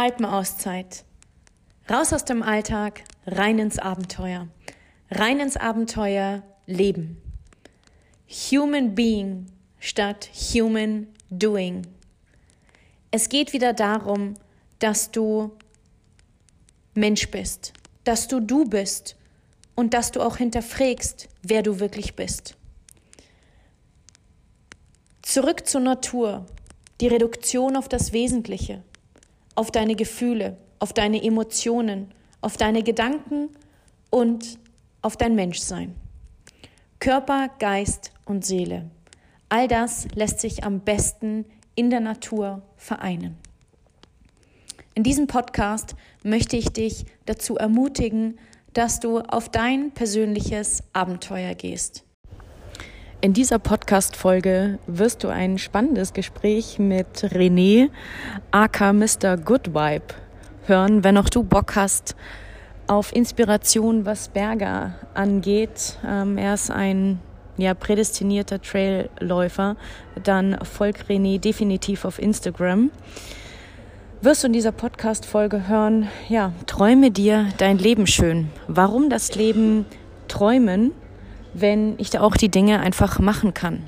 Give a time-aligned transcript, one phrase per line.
[0.00, 1.04] Alpenauszeit.
[1.90, 4.46] Raus aus dem Alltag, rein ins Abenteuer.
[5.10, 7.20] Rein ins Abenteuer Leben.
[8.28, 9.46] Human Being
[9.80, 11.84] statt Human Doing.
[13.10, 14.34] Es geht wieder darum,
[14.78, 15.50] dass du
[16.94, 17.72] Mensch bist,
[18.04, 19.16] dass du du bist
[19.74, 22.56] und dass du auch hinterfragst, wer du wirklich bist.
[25.22, 26.46] Zurück zur Natur,
[27.00, 28.84] die Reduktion auf das Wesentliche
[29.58, 33.48] auf deine Gefühle, auf deine Emotionen, auf deine Gedanken
[34.08, 34.56] und
[35.02, 35.96] auf dein Menschsein.
[37.00, 38.88] Körper, Geist und Seele.
[39.48, 41.44] All das lässt sich am besten
[41.74, 43.36] in der Natur vereinen.
[44.94, 48.38] In diesem Podcast möchte ich dich dazu ermutigen,
[48.74, 52.04] dass du auf dein persönliches Abenteuer gehst.
[53.20, 57.90] In dieser Podcast-Folge wirst du ein spannendes Gespräch mit René,
[58.52, 59.36] aka Mr.
[59.36, 60.14] Good Vibe,
[60.66, 62.14] hören, wenn auch du Bock hast
[62.86, 65.98] auf Inspiration, was Berger angeht.
[66.06, 67.18] Ähm, er ist ein
[67.56, 69.76] ja, prädestinierter Trailläufer.
[70.22, 72.92] Dann folg René definitiv auf Instagram.
[74.22, 78.50] Wirst du in dieser Podcast-Folge hören, ja, träume dir dein Leben schön.
[78.68, 79.86] Warum das Leben
[80.28, 80.92] träumen
[81.54, 83.84] wenn ich da auch die Dinge einfach machen kann.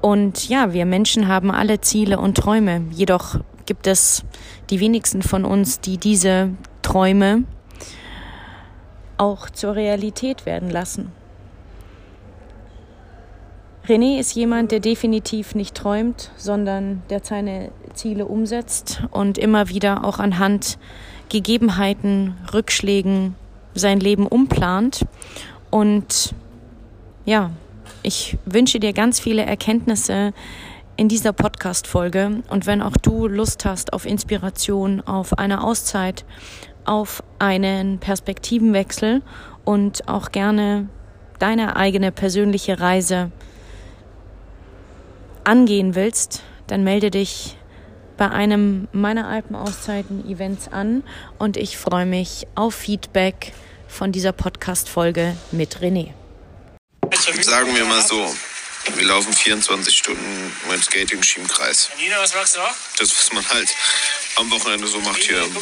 [0.00, 2.82] Und ja, wir Menschen haben alle Ziele und Träume.
[2.90, 4.24] Jedoch gibt es
[4.70, 6.50] die wenigsten von uns, die diese
[6.82, 7.44] Träume
[9.18, 11.12] auch zur Realität werden lassen.
[13.86, 20.04] René ist jemand, der definitiv nicht träumt, sondern der seine Ziele umsetzt und immer wieder
[20.04, 20.78] auch anhand
[21.28, 23.34] Gegebenheiten, Rückschlägen
[23.74, 25.06] sein Leben umplant
[25.70, 26.34] und
[27.30, 27.52] ja,
[28.02, 30.32] ich wünsche dir ganz viele Erkenntnisse
[30.96, 32.42] in dieser Podcast-Folge.
[32.50, 36.24] Und wenn auch du Lust hast auf Inspiration, auf eine Auszeit,
[36.84, 39.22] auf einen Perspektivenwechsel
[39.64, 40.88] und auch gerne
[41.38, 43.30] deine eigene persönliche Reise
[45.44, 47.56] angehen willst, dann melde dich
[48.16, 51.04] bei einem meiner Alpenauszeiten-Events an
[51.38, 53.52] und ich freue mich auf Feedback
[53.86, 56.08] von dieser Podcast-Folge mit René.
[57.20, 58.34] Sagen wir mal so.
[58.96, 61.90] Wir laufen 24 Stunden mit Skating-Ski im Kreis.
[61.98, 62.74] Nina, was magst du auch?
[62.98, 63.68] Das, was man halt
[64.36, 65.52] am Wochenende so macht hier im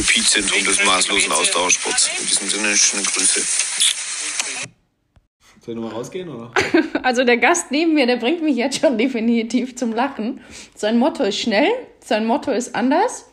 [0.00, 2.10] Epizentrum des maßlosen Ausdauersports.
[2.20, 3.40] In diesem Sinne, schöne Grüße.
[5.64, 6.52] Soll ich nochmal rausgehen, oder?
[7.02, 10.40] Also der Gast neben mir, der bringt mich jetzt schon definitiv zum Lachen.
[10.76, 11.70] Sein Motto ist schnell,
[12.04, 13.26] sein Motto ist anders.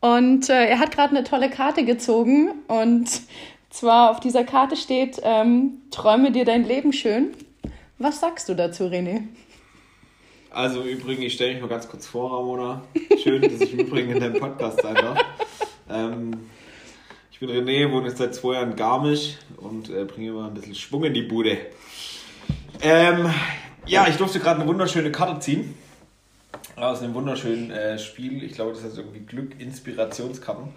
[0.00, 3.08] Und äh, er hat gerade eine tolle Karte gezogen und
[3.78, 7.28] zwar auf dieser Karte steht, ähm, träume dir dein Leben schön.
[7.98, 9.22] Was sagst du dazu, René?
[10.50, 12.82] Also übrigens, ich stelle mich mal ganz kurz vor, Ramona.
[13.22, 15.24] Schön, dass ich im Übrigen in deinem Podcast sein darf.
[15.88, 16.32] Ähm,
[17.30, 20.54] ich bin René, wohne jetzt seit zwei Jahren in Garmisch und äh, bringe immer ein
[20.54, 21.58] bisschen Schwung in die Bude.
[22.80, 23.32] Ähm,
[23.86, 25.74] ja, ich durfte gerade eine wunderschöne Karte ziehen.
[26.74, 28.42] Aus einem wunderschönen äh, Spiel.
[28.42, 30.68] Ich glaube, das heißt irgendwie Glück Inspirationskarten.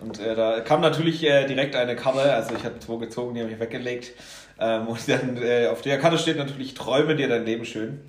[0.00, 3.40] Und äh, da kam natürlich äh, direkt eine Karte, also ich hatte zwei gezogen, die
[3.40, 4.12] habe ich weggelegt.
[4.58, 8.00] Ähm, und dann äh, auf der Karte steht natürlich, träume dir dein Leben schön.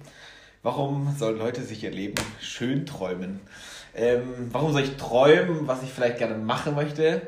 [0.64, 3.40] Warum sollen Leute sich ihr Leben schön träumen?
[3.96, 7.22] Ähm, warum soll ich träumen, was ich vielleicht gerne machen möchte?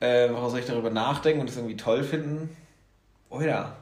[0.00, 2.54] Äh, warum soll ich darüber nachdenken und es irgendwie toll finden?
[3.30, 3.76] Oh ja,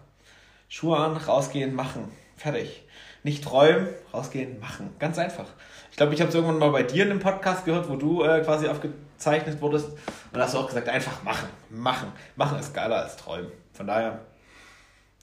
[0.68, 2.10] Schuhe an, rausgehen, machen.
[2.36, 2.84] Fertig.
[3.22, 4.94] Nicht träumen, rausgehen, machen.
[4.98, 5.46] Ganz einfach.
[5.90, 8.24] Ich glaube, ich habe es irgendwann mal bei dir in einem Podcast gehört, wo du
[8.24, 9.90] äh, quasi aufgezeichnet wurdest.
[10.32, 11.48] Und hast du auch gesagt, einfach machen.
[11.70, 12.12] Machen.
[12.34, 13.52] Machen ist geiler als träumen.
[13.72, 14.20] Von daher,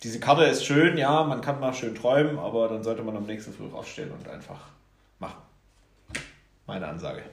[0.04, 3.26] diese Karte ist schön, ja, man kann mal schön träumen, aber dann sollte man am
[3.26, 4.60] nächsten Früh aufstehen und einfach
[5.20, 5.42] machen.
[6.66, 7.24] Meine Ansage.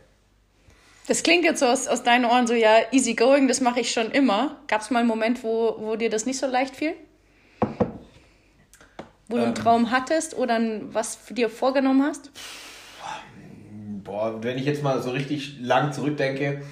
[1.06, 3.92] Das klingt jetzt so aus, aus deinen Ohren so, ja, easy going, das mache ich
[3.92, 4.56] schon immer.
[4.66, 6.94] Gab es mal einen Moment, wo, wo dir das nicht so leicht fiel?
[9.28, 9.62] Wo ähm, du einen ähm.
[9.62, 10.60] Traum hattest oder
[10.92, 12.30] was dir vorgenommen hast?
[14.06, 16.62] boah, wenn ich jetzt mal so richtig lang zurückdenke,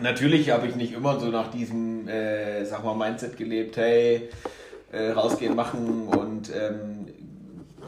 [0.00, 4.30] natürlich habe ich nicht immer so nach diesem, äh, sag mal, Mindset gelebt, hey,
[4.92, 7.06] äh, rausgehen, machen und ähm,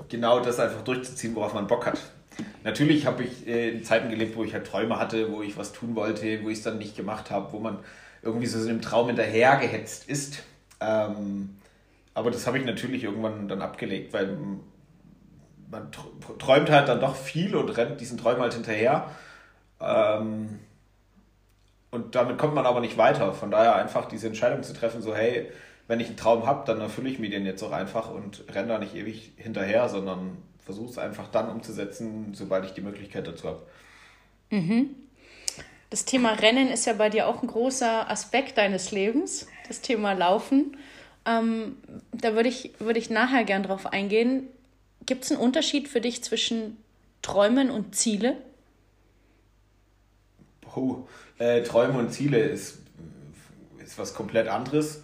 [0.09, 1.99] genau das einfach durchzuziehen, worauf man Bock hat.
[2.65, 5.73] Natürlich habe ich äh, in Zeiten gelebt, wo ich halt Träume hatte, wo ich was
[5.73, 7.79] tun wollte, wo ich es dann nicht gemacht habe, wo man
[8.23, 10.41] irgendwie so einem Traum hinterhergehetzt ist.
[10.81, 11.57] Ähm,
[12.15, 14.37] aber das habe ich natürlich irgendwann dann abgelegt, weil
[15.71, 15.91] man
[16.39, 19.11] träumt halt dann doch viel und rennt diesen Träumen halt hinterher.
[19.81, 20.59] Ähm,
[21.91, 23.33] und damit kommt man aber nicht weiter.
[23.33, 25.51] Von daher einfach diese Entscheidung zu treffen, so hey,
[25.87, 28.69] wenn ich einen Traum habe, dann erfülle ich mir den jetzt auch einfach und renne
[28.69, 33.49] da nicht ewig hinterher, sondern versuche es einfach dann umzusetzen, sobald ich die Möglichkeit dazu
[33.49, 33.63] habe.
[34.51, 34.91] Mhm.
[35.91, 40.13] Das Thema Rennen ist ja bei dir auch ein großer Aspekt deines Lebens, das Thema
[40.13, 40.77] Laufen.
[41.31, 41.77] Ähm,
[42.13, 44.49] da würde ich, würd ich nachher gern drauf eingehen.
[45.07, 46.77] Gibt es einen Unterschied für dich zwischen
[47.23, 48.37] Träumen und Ziele?
[50.75, 51.07] Oh,
[51.39, 52.79] äh, Träume und Ziele ist,
[53.85, 55.03] ist was komplett anderes.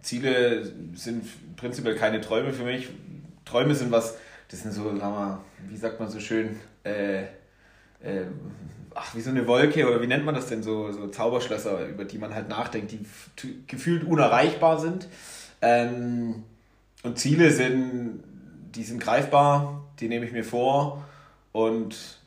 [0.00, 1.24] Ziele sind
[1.56, 2.88] prinzipiell keine Träume für mich.
[3.44, 4.16] Träume sind was,
[4.48, 7.22] das sind so, sagen wir, wie sagt man so schön, äh,
[8.02, 8.26] äh,
[8.94, 12.04] ach, wie so eine Wolke oder wie nennt man das denn, so, so Zauberschlösser, über
[12.04, 13.04] die man halt nachdenkt, die
[13.66, 15.08] gefühlt unerreichbar sind.
[15.62, 16.42] Ähm,
[17.04, 18.22] und Ziele sind,
[18.74, 21.04] die sind greifbar, die nehme ich mir vor
[21.52, 22.18] und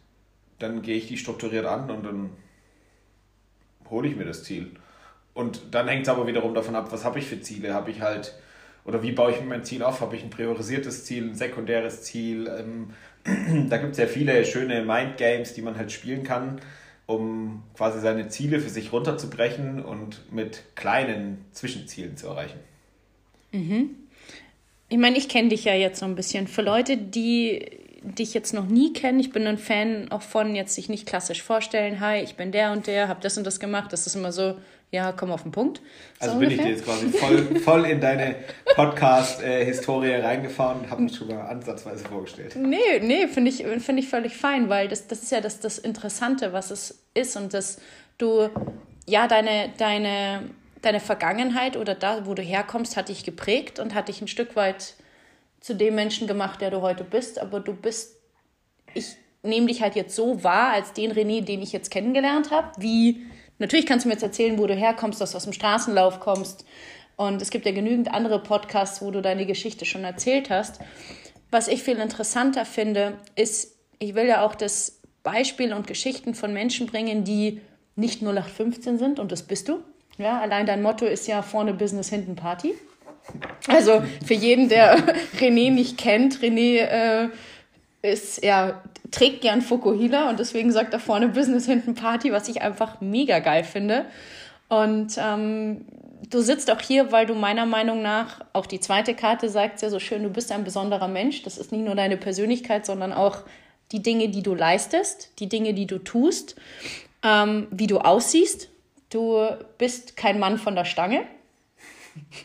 [0.59, 2.29] dann gehe ich die strukturiert an und dann
[3.89, 4.71] hole ich mir das Ziel.
[5.33, 7.73] Und dann hängt es aber wiederum davon ab, was habe ich für Ziele?
[7.73, 8.33] Habe ich halt,
[8.85, 9.99] oder wie baue ich mir mein Ziel auf?
[9.99, 12.47] Habe ich ein priorisiertes Ziel, ein sekundäres Ziel?
[12.47, 12.93] Ähm,
[13.69, 16.61] da gibt es ja viele schöne Mindgames, die man halt spielen kann,
[17.05, 22.59] um quasi seine Ziele für sich runterzubrechen und mit kleinen Zwischenzielen zu erreichen.
[23.55, 23.89] Mhm.
[24.89, 26.47] Ich meine, ich kenne dich ja jetzt so ein bisschen.
[26.47, 27.65] Für Leute, die
[28.03, 31.41] dich jetzt noch nie kennen, ich bin ein Fan auch von jetzt sich nicht klassisch
[31.41, 33.91] vorstellen, hi, ich bin der und der, habe das und das gemacht.
[33.91, 34.55] Das ist immer so,
[34.91, 35.81] ja, komm auf den Punkt.
[36.19, 36.71] So also bin ungefähr.
[36.71, 38.35] ich dir jetzt quasi voll, voll in deine
[38.75, 42.55] Podcast-Historie reingefahren und habe mich schon mal ansatzweise vorgestellt.
[42.55, 45.79] Nee, nee, finde ich, find ich völlig fein, weil das, das ist ja das, das
[45.79, 47.79] Interessante, was es ist und dass
[48.17, 48.49] du,
[49.07, 50.43] ja, deine, deine,
[50.85, 54.55] deine Vergangenheit oder da, wo du herkommst, hat dich geprägt und hat dich ein Stück
[54.55, 54.95] weit
[55.59, 58.17] zu dem Menschen gemacht, der du heute bist, aber du bist,
[58.93, 62.71] ich nehme dich halt jetzt so wahr als den René, den ich jetzt kennengelernt habe,
[62.77, 63.25] wie
[63.57, 66.65] Natürlich kannst du mir jetzt erzählen, wo du herkommst, dass du aus dem Straßenlauf kommst.
[67.15, 70.79] Und es gibt ja genügend andere Podcasts, wo du deine Geschichte schon erzählt hast.
[71.51, 76.53] Was ich viel interessanter finde, ist, ich will ja auch das Beispiel und Geschichten von
[76.53, 77.61] Menschen bringen, die
[77.95, 79.81] nicht 0815 sind, und das bist du.
[80.17, 82.73] Ja, allein dein Motto ist ja vorne Business, hinten Party.
[83.67, 84.97] Also für jeden, der
[85.39, 87.29] René nicht kennt, René äh,
[88.01, 88.81] ist ja
[89.11, 93.39] trägt gern Fukuhila und deswegen sagt da vorne Business hinten Party, was ich einfach mega
[93.39, 94.05] geil finde.
[94.67, 95.85] Und ähm,
[96.29, 99.89] du sitzt auch hier, weil du meiner Meinung nach, auch die zweite Karte sagt ja
[99.89, 101.43] so schön, du bist ein besonderer Mensch.
[101.43, 103.39] Das ist nicht nur deine Persönlichkeit, sondern auch
[103.91, 106.55] die Dinge, die du leistest, die Dinge, die du tust,
[107.23, 108.69] ähm, wie du aussiehst.
[109.09, 109.47] Du
[109.77, 111.25] bist kein Mann von der Stange.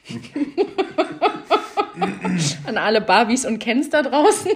[2.66, 4.50] An alle Barbies und Kens da draußen.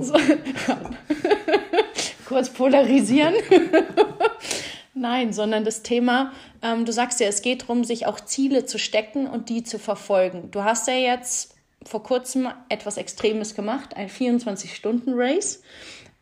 [0.00, 0.14] So.
[2.26, 3.34] Kurz polarisieren.
[4.94, 6.32] Nein, sondern das Thema,
[6.62, 9.78] ähm, du sagst ja, es geht darum, sich auch Ziele zu stecken und die zu
[9.78, 10.50] verfolgen.
[10.50, 15.62] Du hast ja jetzt vor kurzem etwas Extremes gemacht, ein 24-Stunden-Race,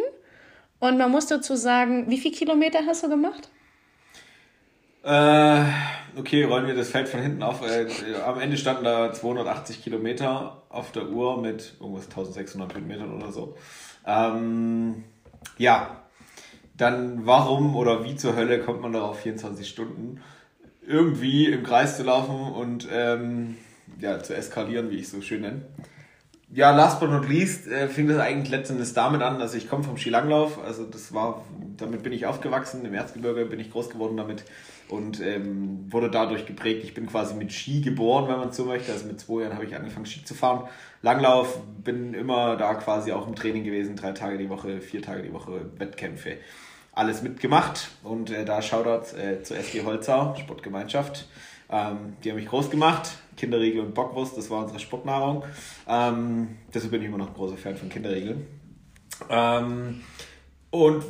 [0.80, 3.50] Und man muss dazu sagen, wie viele Kilometer hast du gemacht?
[5.04, 5.66] Äh,
[6.18, 7.62] okay, rollen wir das Feld von hinten auf.
[7.62, 7.88] Äh,
[8.26, 13.58] am Ende standen da 280 Kilometer auf der Uhr mit irgendwas 1600 Höhenmetern oder so.
[14.08, 15.04] Ähm,
[15.58, 16.02] ja,
[16.82, 20.22] dann warum oder wie zur Hölle kommt man da auf 24 Stunden?
[20.86, 23.58] Irgendwie im Kreis zu laufen und ähm,
[24.00, 25.62] ja, zu eskalieren, wie ich es so schön nenne
[26.54, 29.84] ja, last but not least äh, fing das eigentlich letztendlich damit an, dass ich komme
[29.84, 31.46] vom Skilanglauf, also das war,
[31.78, 34.44] damit bin ich aufgewachsen, im Erzgebirge bin ich groß geworden damit
[34.90, 36.84] und ähm, wurde dadurch geprägt.
[36.84, 39.64] Ich bin quasi mit Ski geboren, wenn man so möchte, also mit zwei Jahren habe
[39.64, 40.68] ich angefangen Ski zu fahren.
[41.02, 45.24] Langlauf, bin immer da quasi auch im Training gewesen, drei Tage die Woche, vier Tage
[45.24, 46.38] die Woche Wettkämpfe.
[46.94, 51.28] Alles mitgemacht und äh, da Shoutout äh, zur SG Holzau, Sportgemeinschaft.
[51.70, 53.12] Ähm, die haben mich groß gemacht.
[53.38, 55.44] Kinderriegel und Bockwurst, das war unsere Sportnahrung.
[55.88, 58.46] Ähm, deshalb bin ich immer noch ein großer Fan von Kinderriegeln.
[59.30, 60.02] Ähm,
[60.70, 61.04] und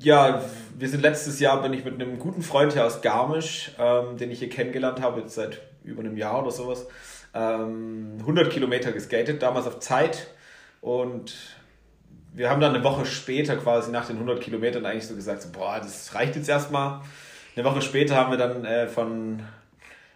[0.00, 0.42] ja,
[0.76, 4.30] wir sind letztes Jahr, bin ich mit einem guten Freund hier aus Garmisch, ähm, den
[4.30, 6.86] ich hier kennengelernt habe, jetzt seit über einem Jahr oder sowas,
[7.32, 10.28] 100 ähm, Kilometer geskatet, damals auf Zeit.
[10.80, 11.34] Und
[12.34, 15.50] wir haben dann eine Woche später, quasi nach den 100 Kilometern, eigentlich so gesagt, so,
[15.50, 17.00] boah, das reicht jetzt erstmal.
[17.56, 19.42] Eine Woche später haben wir dann äh, von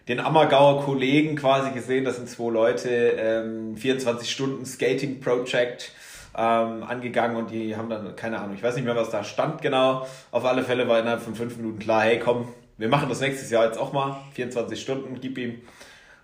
[0.08, 5.92] den Ammergauer Kollegen quasi gesehen, das sind zwei Leute, ähm, 24 Stunden Skating Project
[6.36, 9.62] ähm, angegangen und die haben dann, keine Ahnung, ich weiß nicht mehr, was da stand
[9.62, 10.06] genau.
[10.30, 13.50] Auf alle Fälle war innerhalb von fünf Minuten klar, hey komm, wir machen das nächstes
[13.50, 15.60] Jahr jetzt auch mal, 24 Stunden, gib ihm.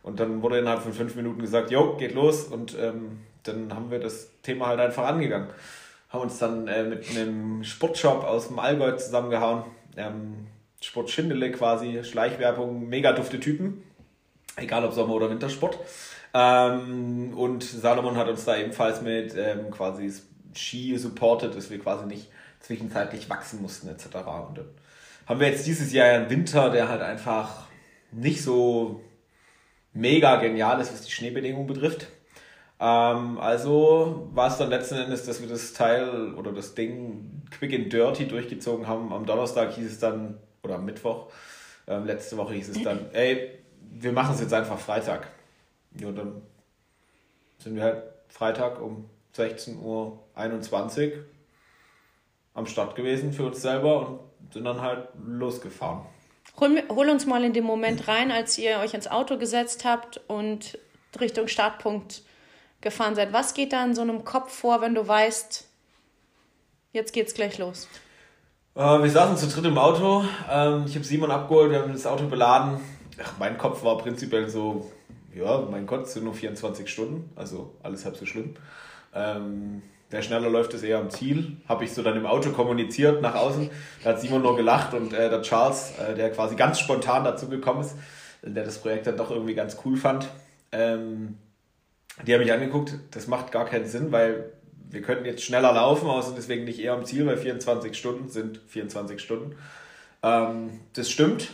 [0.02, 2.45] Und dann wurde innerhalb von fünf Minuten gesagt, jo, geht los.
[2.45, 5.49] Und ähm, dann haben wir das Thema halt einfach angegangen.
[6.09, 9.64] Haben uns dann äh, mit einem Sportshop aus dem Allgäu zusammengehauen.
[9.97, 10.47] Ähm,
[10.80, 13.83] Sport quasi, Schleichwerbung, mega dufte Typen.
[14.57, 15.78] Egal ob Sommer- oder Wintersport.
[16.35, 20.12] Ähm, und Salomon hat uns da ebenfalls mit ähm, quasi
[20.54, 22.28] Ski supportet, dass wir quasi nicht
[22.61, 24.07] zwischenzeitlich wachsen mussten etc.
[24.49, 24.68] Und dann
[25.26, 27.66] haben wir jetzt dieses Jahr einen Winter, der halt einfach
[28.12, 29.02] nicht so
[29.92, 32.09] mega genial ist, was die Schneebedingungen betrifft.
[32.80, 37.75] Ähm, also war es dann letzten Endes, dass wir das Teil oder das Ding quick
[37.75, 39.12] and dirty durchgezogen haben.
[39.12, 41.26] Am Donnerstag hieß es dann, oder am Mittwoch,
[41.87, 43.58] ähm, letzte Woche hieß es dann, ey,
[43.90, 45.28] wir machen es jetzt einfach Freitag.
[45.99, 46.42] Ja, dann
[47.58, 51.25] sind wir halt Freitag um 16.21 Uhr
[52.54, 56.02] am Start gewesen für uns selber und sind dann halt losgefahren.
[56.61, 60.20] Hol, hol, uns mal in den Moment rein, als ihr euch ins Auto gesetzt habt
[60.26, 60.78] und
[61.20, 62.23] Richtung Startpunkt
[62.80, 63.32] gefahren seid.
[63.32, 65.68] Was geht da in so einem Kopf vor, wenn du weißt,
[66.92, 67.88] jetzt geht's gleich los?
[68.75, 70.25] Äh, wir saßen zu dritt im Auto.
[70.50, 72.80] Ähm, ich habe Simon abgeholt, wir haben das Auto beladen.
[73.23, 74.90] Ach, mein Kopf war prinzipiell so,
[75.35, 78.54] ja, mein Gott, es sind nur 24 Stunden, also alles halb so schlimm.
[79.14, 81.58] Ähm, Wer schneller läuft, ist eher am Ziel.
[81.68, 83.68] Habe ich so dann im Auto kommuniziert nach außen.
[84.02, 87.49] Da hat Simon nur gelacht und äh, der Charles, äh, der quasi ganz spontan dazu
[87.49, 87.94] gekommen ist,
[88.42, 90.26] der das Projekt dann doch irgendwie ganz cool fand,
[90.73, 91.37] ähm,
[92.26, 92.94] die haben mich angeguckt.
[93.10, 94.52] Das macht gar keinen Sinn, weil
[94.90, 98.60] wir könnten jetzt schneller laufen, außer deswegen nicht eher am Ziel, weil 24 Stunden sind
[98.68, 99.56] 24 Stunden.
[100.22, 101.50] Ähm, das stimmt.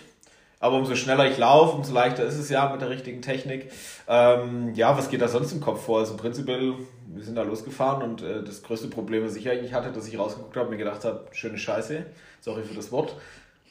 [0.60, 3.70] Aber umso schneller ich laufe, umso leichter ist es ja mit der richtigen Technik.
[4.08, 5.98] Ähm, ja, was geht da sonst im Kopf vor?
[5.98, 6.74] Also prinzipiell,
[7.06, 10.18] wir sind da losgefahren und äh, das größte Problem, was ich eigentlich hatte, dass ich
[10.18, 12.06] rausgeguckt habe und mir gedacht habe, schöne Scheiße,
[12.40, 13.14] sorry für das Wort,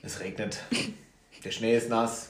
[0.04, 0.60] es regnet,
[1.44, 2.30] der Schnee ist nass.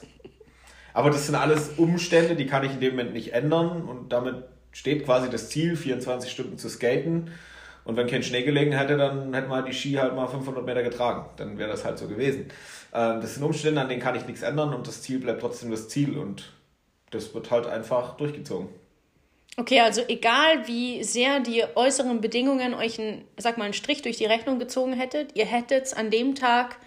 [0.94, 4.44] Aber das sind alles Umstände, die kann ich in dem Moment nicht ändern und damit
[4.74, 7.30] steht quasi das Ziel, 24 Stunden zu skaten.
[7.84, 10.82] Und wenn kein Schnee gelegen hätte, dann hätten wir die Ski halt mal 500 Meter
[10.82, 11.26] getragen.
[11.36, 12.48] Dann wäre das halt so gewesen.
[12.92, 15.70] Ähm, das sind Umstände, an denen kann ich nichts ändern und das Ziel bleibt trotzdem
[15.70, 16.52] das Ziel und
[17.10, 18.68] das wird halt einfach durchgezogen.
[19.56, 24.16] Okay, also egal wie sehr die äußeren Bedingungen euch einen, sag mal, einen Strich durch
[24.16, 26.78] die Rechnung gezogen hättet, ihr hättet es an dem Tag,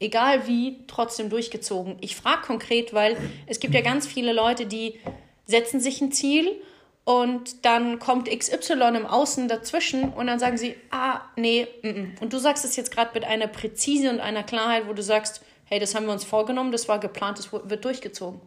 [0.00, 1.98] egal wie, trotzdem durchgezogen.
[2.00, 4.98] Ich frage konkret, weil es gibt ja ganz viele Leute, die
[5.44, 6.60] setzen sich ein Ziel
[7.06, 12.20] und dann kommt XY im Außen dazwischen und dann sagen sie, ah, nee, m -m.
[12.20, 15.40] und du sagst es jetzt gerade mit einer Präzise und einer Klarheit, wo du sagst,
[15.66, 18.40] hey, das haben wir uns vorgenommen, das war geplant, das wird durchgezogen.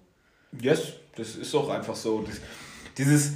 [0.59, 2.21] Yes, das ist auch einfach so.
[2.27, 2.35] Das,
[2.97, 3.35] dieses,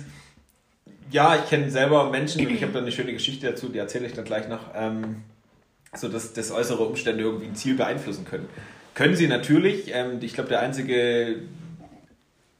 [1.10, 4.08] ja, ich kenne selber Menschen und ich habe da eine schöne Geschichte dazu, die erzähle
[4.08, 5.24] ich dann gleich noch, ähm,
[5.96, 8.50] so dass, dass äußere Umstände irgendwie ein Ziel beeinflussen können.
[8.94, 11.44] Können sie natürlich, ähm, ich glaube, der einzige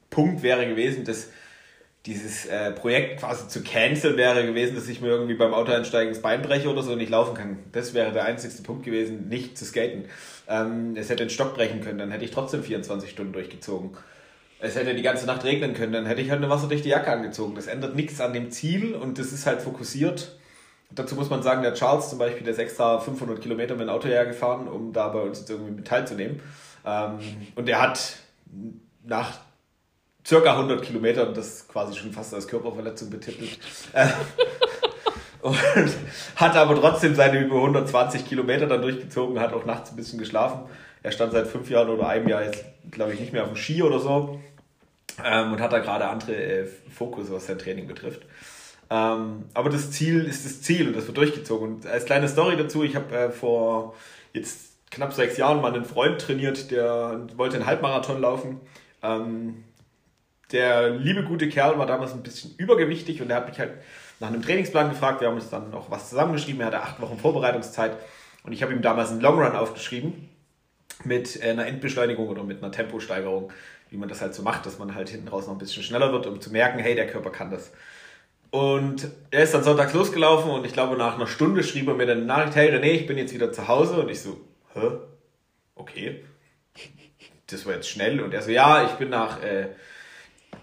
[0.08, 1.28] Punkt wäre gewesen, dass
[2.06, 6.12] dieses äh, Projekt quasi zu canceln wäre gewesen, dass ich mir irgendwie beim Auto einsteigen
[6.12, 7.58] das Bein breche oder so und nicht laufen kann.
[7.72, 10.04] Das wäre der einzigste Punkt gewesen, nicht zu skaten.
[10.46, 13.96] Ähm, es hätte den Stock brechen können, dann hätte ich trotzdem 24 Stunden durchgezogen.
[14.60, 17.54] Es hätte die ganze Nacht regnen können, dann hätte ich halt eine wasserdichte Jacke angezogen.
[17.54, 20.36] Das ändert nichts an dem Ziel und das ist halt fokussiert.
[20.90, 23.88] Dazu muss man sagen, der Charles zum Beispiel, der ist extra 500 Kilometer mit dem
[23.88, 26.40] Auto hergefahren, um da bei uns jetzt irgendwie mit teilzunehmen.
[26.84, 27.18] Ähm,
[27.56, 28.16] und er hat
[29.06, 29.38] nach
[30.26, 33.58] circa 100 Kilometern, das quasi schon fast als Körperverletzung betitelt.
[33.92, 34.08] Äh,
[35.42, 35.56] und
[36.36, 40.60] hat aber trotzdem seine über 120 Kilometer dann durchgezogen, hat auch nachts ein bisschen geschlafen.
[41.02, 43.56] Er stand seit fünf Jahren oder einem Jahr jetzt, glaube ich, nicht mehr auf dem
[43.56, 44.40] Ski oder so
[45.22, 48.22] ähm, und hat da gerade andere äh, Fokus, was sein Training betrifft.
[48.90, 51.76] Ähm, aber das Ziel ist das Ziel und das wird durchgezogen.
[51.76, 53.94] Und als kleine Story dazu, ich habe äh, vor
[54.32, 58.60] jetzt knapp sechs Jahren mal einen Freund trainiert, der wollte einen Halbmarathon laufen.
[59.02, 59.64] Ähm,
[60.54, 63.72] der liebe gute Kerl war damals ein bisschen übergewichtig und er hat mich halt
[64.20, 65.20] nach einem Trainingsplan gefragt.
[65.20, 66.60] Wir haben uns dann noch was zusammengeschrieben.
[66.60, 67.96] Er hatte acht Wochen Vorbereitungszeit
[68.44, 70.30] und ich habe ihm damals einen Long Run aufgeschrieben
[71.04, 73.52] mit einer Endbeschleunigung oder mit einer Temposteigerung,
[73.90, 76.12] wie man das halt so macht, dass man halt hinten raus noch ein bisschen schneller
[76.12, 77.72] wird, um zu merken, hey, der Körper kann das.
[78.50, 82.06] Und er ist dann sonntags losgelaufen und ich glaube, nach einer Stunde schrieb er mir
[82.06, 84.00] dann eine Nachricht, hey René, ich bin jetzt wieder zu Hause.
[84.00, 84.40] Und ich so,
[84.74, 84.92] hä?
[85.74, 86.24] Okay.
[87.48, 88.20] Das war jetzt schnell.
[88.20, 89.70] Und er so, ja, ich bin nach äh,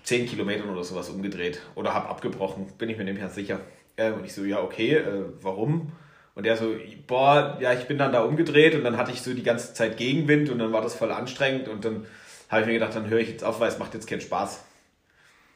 [0.04, 3.60] 10 Kilometern oder sowas umgedreht oder habe abgebrochen, bin ich mir nicht mehr sicher.
[3.96, 5.92] Äh, und ich so, ja, okay, äh, warum?
[6.34, 6.74] Und er so,
[7.08, 9.98] boah, ja, ich bin dann da umgedreht und dann hatte ich so die ganze Zeit
[9.98, 12.06] Gegenwind und dann war das voll anstrengend und dann
[12.50, 14.64] habe ich mir gedacht, dann höre ich jetzt auf, weil es macht jetzt keinen Spaß.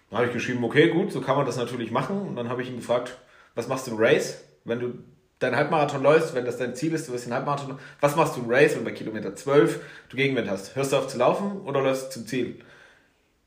[0.10, 2.22] Dann habe ich geschrieben, okay, gut, so kann man das natürlich machen.
[2.22, 3.18] Und dann habe ich ihn gefragt,
[3.56, 4.44] was machst du im Race?
[4.64, 4.94] Wenn du
[5.40, 8.42] deinen Halbmarathon läufst, wenn das dein Ziel ist, du wirst den Halbmarathon, was machst du
[8.42, 10.75] im Race, wenn bei Kilometer 12 du Gegenwind hast?
[10.75, 12.60] Hörst du auf zu laufen oder läufst du zum Ziel?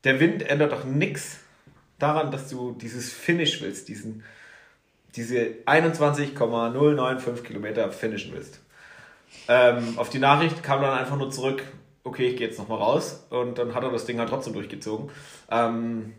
[0.03, 1.39] Der Wind ändert doch nichts
[1.97, 4.23] daran, dass du dieses Finish willst, diesen,
[5.15, 8.61] diese 21,095 Kilometer finishen willst.
[9.47, 11.63] Ähm, auf die Nachricht kam dann einfach nur zurück,
[12.03, 13.25] okay, ich gehe jetzt nochmal raus.
[13.29, 15.09] Und dann hat er das Ding halt trotzdem durchgezogen.
[15.51, 16.13] Ähm,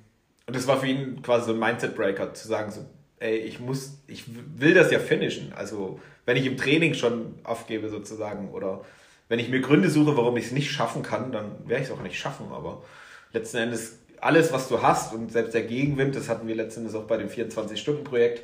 [0.47, 2.85] und das war für ihn quasi so ein Mindset-Breaker, zu sagen so,
[3.19, 4.25] ey, ich muss, ich
[4.57, 5.53] will das ja finishen.
[5.53, 8.85] Also, wenn ich im Training schon aufgebe sozusagen oder
[9.29, 11.95] wenn ich mir Gründe suche, warum ich es nicht schaffen kann, dann werde ich es
[11.95, 12.47] auch nicht schaffen.
[12.53, 12.83] Aber
[13.33, 16.95] letzten Endes, alles, was du hast und selbst der Gegenwind, das hatten wir letzten Endes
[16.95, 18.43] auch bei dem 24-Stunden-Projekt,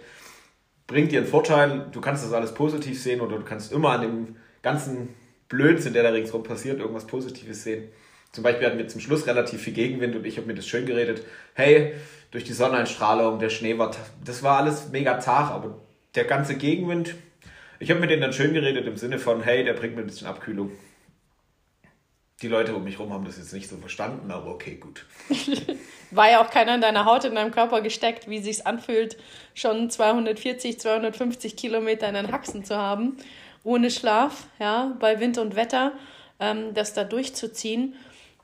[0.87, 1.87] bringt dir einen Vorteil.
[1.93, 5.15] Du kannst das alles positiv sehen oder du kannst immer an dem ganzen
[5.49, 7.89] Blödsinn, der da ringsherum passiert, irgendwas Positives sehen.
[8.33, 10.87] Zum Beispiel hatten wir zum Schluss relativ viel Gegenwind und ich habe mir das schön
[10.87, 11.23] geredet.
[11.55, 11.95] Hey,
[12.31, 13.93] durch die Sonneneinstrahlung, der Schnee war,
[14.25, 15.79] das war alles mega zart, aber
[16.15, 17.15] der ganze Gegenwind,
[17.79, 20.07] ich habe mit denen dann schön geredet im Sinne von, hey, der bringt mir ein
[20.07, 20.73] bisschen Abkühlung.
[22.43, 25.07] Die Leute um mich herum haben das jetzt nicht so verstanden, aber okay, gut.
[26.11, 29.17] War ja auch keiner in deiner Haut, in deinem Körper gesteckt, wie sich's anfühlt,
[29.55, 33.17] schon 240, 250 Kilometer in den Haxen zu haben,
[33.65, 35.93] ohne Schlaf, ja, bei Wind und Wetter,
[36.39, 37.95] ähm, das da durchzuziehen.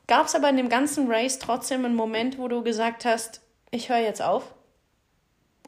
[0.07, 3.91] Gab es aber in dem ganzen Race trotzdem einen Moment, wo du gesagt hast, ich
[3.91, 4.55] höre jetzt auf?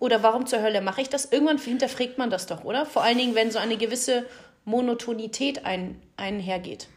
[0.00, 1.31] Oder warum zur Hölle mache ich das?
[1.31, 2.87] Irgendwann hinterfragt man das doch, oder?
[2.87, 4.25] Vor allen Dingen, wenn so eine gewisse
[4.64, 6.88] Monotonität ein, einhergeht.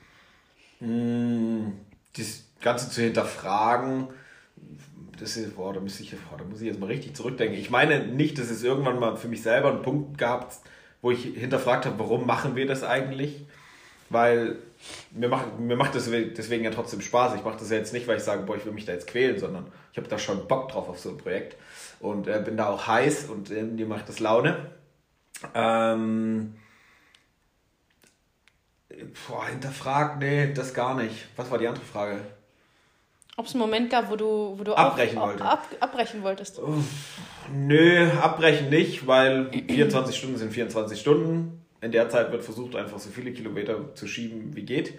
[0.79, 1.71] Mm,
[2.15, 4.07] das Ganze zu hinterfragen,
[5.19, 7.57] das ist, boah, da, muss ich, boah, da muss ich jetzt mal richtig zurückdenken.
[7.57, 10.51] Ich meine nicht, dass es irgendwann mal für mich selber einen Punkt gab,
[11.01, 13.45] wo ich hinterfragt habe, warum machen wir das eigentlich?
[14.09, 14.57] Weil
[15.11, 17.35] mir macht, mir macht das deswegen ja trotzdem Spaß.
[17.35, 19.07] Ich mache das ja jetzt nicht, weil ich sage, boah, ich will mich da jetzt
[19.07, 21.57] quälen, sondern ich habe da schon Bock drauf auf so ein Projekt
[21.99, 24.71] und äh, bin da auch heiß und äh, mir macht das Laune.
[25.53, 26.55] Ähm,
[29.27, 31.15] boah, hinterfragt, nee, das gar nicht.
[31.35, 32.19] Was war die andere Frage?
[33.35, 36.59] Ob es einen Moment gab, wo du, wo du abbrechen, auch, ab, abbrechen wolltest?
[37.53, 42.99] Nö, abbrechen nicht, weil 24 Stunden sind 24 Stunden in der Zeit wird versucht, einfach
[42.99, 44.95] so viele Kilometer zu schieben, wie geht.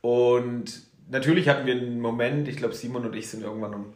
[0.00, 3.92] Und natürlich hatten wir einen Moment, ich glaube, Simon und ich sind irgendwann um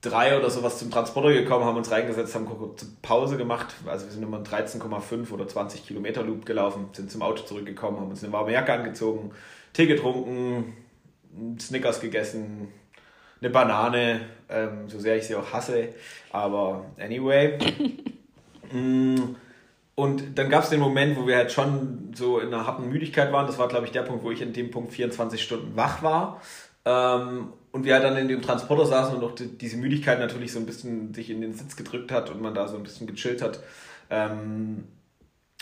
[0.00, 3.74] drei oder sowas zum Transporter gekommen, haben uns reingesetzt, haben kurz Pause gemacht.
[3.86, 8.00] Also wir sind immer einen 13,5 oder 20 Kilometer Loop gelaufen, sind zum Auto zurückgekommen,
[8.00, 9.32] haben uns eine warme Jacke angezogen,
[9.72, 10.76] Tee getrunken,
[11.58, 12.68] Snickers gegessen,
[13.40, 15.90] eine Banane, ähm, so sehr ich sie auch hasse.
[16.32, 17.58] Aber anyway.
[18.72, 19.36] mm,
[19.94, 23.32] und dann gab es den Moment, wo wir halt schon so in einer harten Müdigkeit
[23.32, 23.46] waren.
[23.46, 26.40] Das war, glaube ich, der Punkt, wo ich in dem Punkt 24 Stunden wach war.
[26.86, 30.58] Ähm, und wir dann in dem Transporter saßen und auch die, diese Müdigkeit natürlich so
[30.58, 33.42] ein bisschen sich in den Sitz gedrückt hat und man da so ein bisschen gechillt
[33.42, 33.60] hat.
[34.10, 34.84] Ähm,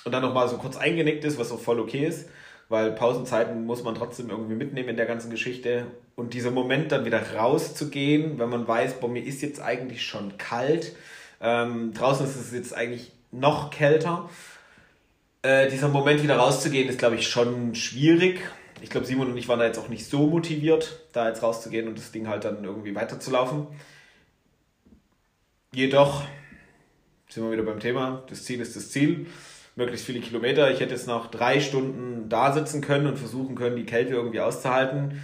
[0.04, 2.28] und dann nochmal so kurz eingenickt ist, was auch voll okay ist,
[2.68, 5.86] weil Pausenzeiten muss man trotzdem irgendwie mitnehmen in der ganzen Geschichte.
[6.16, 10.38] Und dieser Moment dann wieder rauszugehen, wenn man weiß, boah, mir ist jetzt eigentlich schon
[10.38, 10.94] kalt.
[11.40, 14.28] Ähm, draußen ist es jetzt eigentlich noch kälter.
[15.42, 18.40] Äh, dieser Moment wieder rauszugehen, ist, glaube ich, schon schwierig.
[18.80, 21.88] Ich glaube, Simon und ich waren da jetzt auch nicht so motiviert, da jetzt rauszugehen
[21.88, 23.66] und das Ding halt dann irgendwie weiterzulaufen.
[25.72, 26.24] Jedoch
[27.28, 28.22] sind wir wieder beim Thema.
[28.28, 29.26] Das Ziel ist das Ziel.
[29.76, 30.70] Möglichst viele Kilometer.
[30.70, 34.40] Ich hätte jetzt noch drei Stunden da sitzen können und versuchen können, die Kälte irgendwie
[34.40, 35.22] auszuhalten.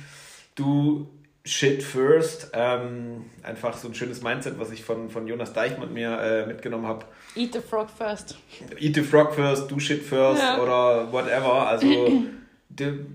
[0.55, 1.09] Du
[1.47, 2.53] Shit first.
[2.55, 6.87] Ähm, einfach so ein schönes Mindset, was ich von, von Jonas Deichmann mir äh, mitgenommen
[6.87, 7.05] habe.
[7.37, 8.39] Eat the frog first.
[8.79, 10.59] Eat the frog first, do shit first ja.
[10.63, 11.69] oder whatever.
[11.69, 11.87] Also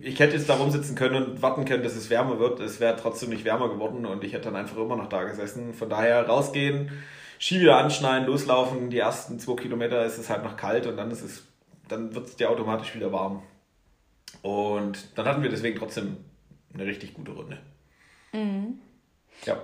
[0.01, 2.59] ich hätte jetzt da rumsitzen können und warten können, dass es wärmer wird.
[2.59, 5.73] Es wäre trotzdem nicht wärmer geworden und ich hätte dann einfach immer noch da gesessen.
[5.73, 6.91] Von daher rausgehen,
[7.39, 8.89] Ski wieder anschneiden, loslaufen.
[8.89, 11.43] Die ersten zwei Kilometer ist es halt noch kalt und dann ist es,
[11.87, 13.43] dann wird es dir automatisch wieder warm.
[14.41, 16.17] Und dann hatten wir deswegen trotzdem
[16.73, 17.57] eine richtig gute Runde.
[18.31, 18.79] Mhm.
[19.45, 19.57] Ja.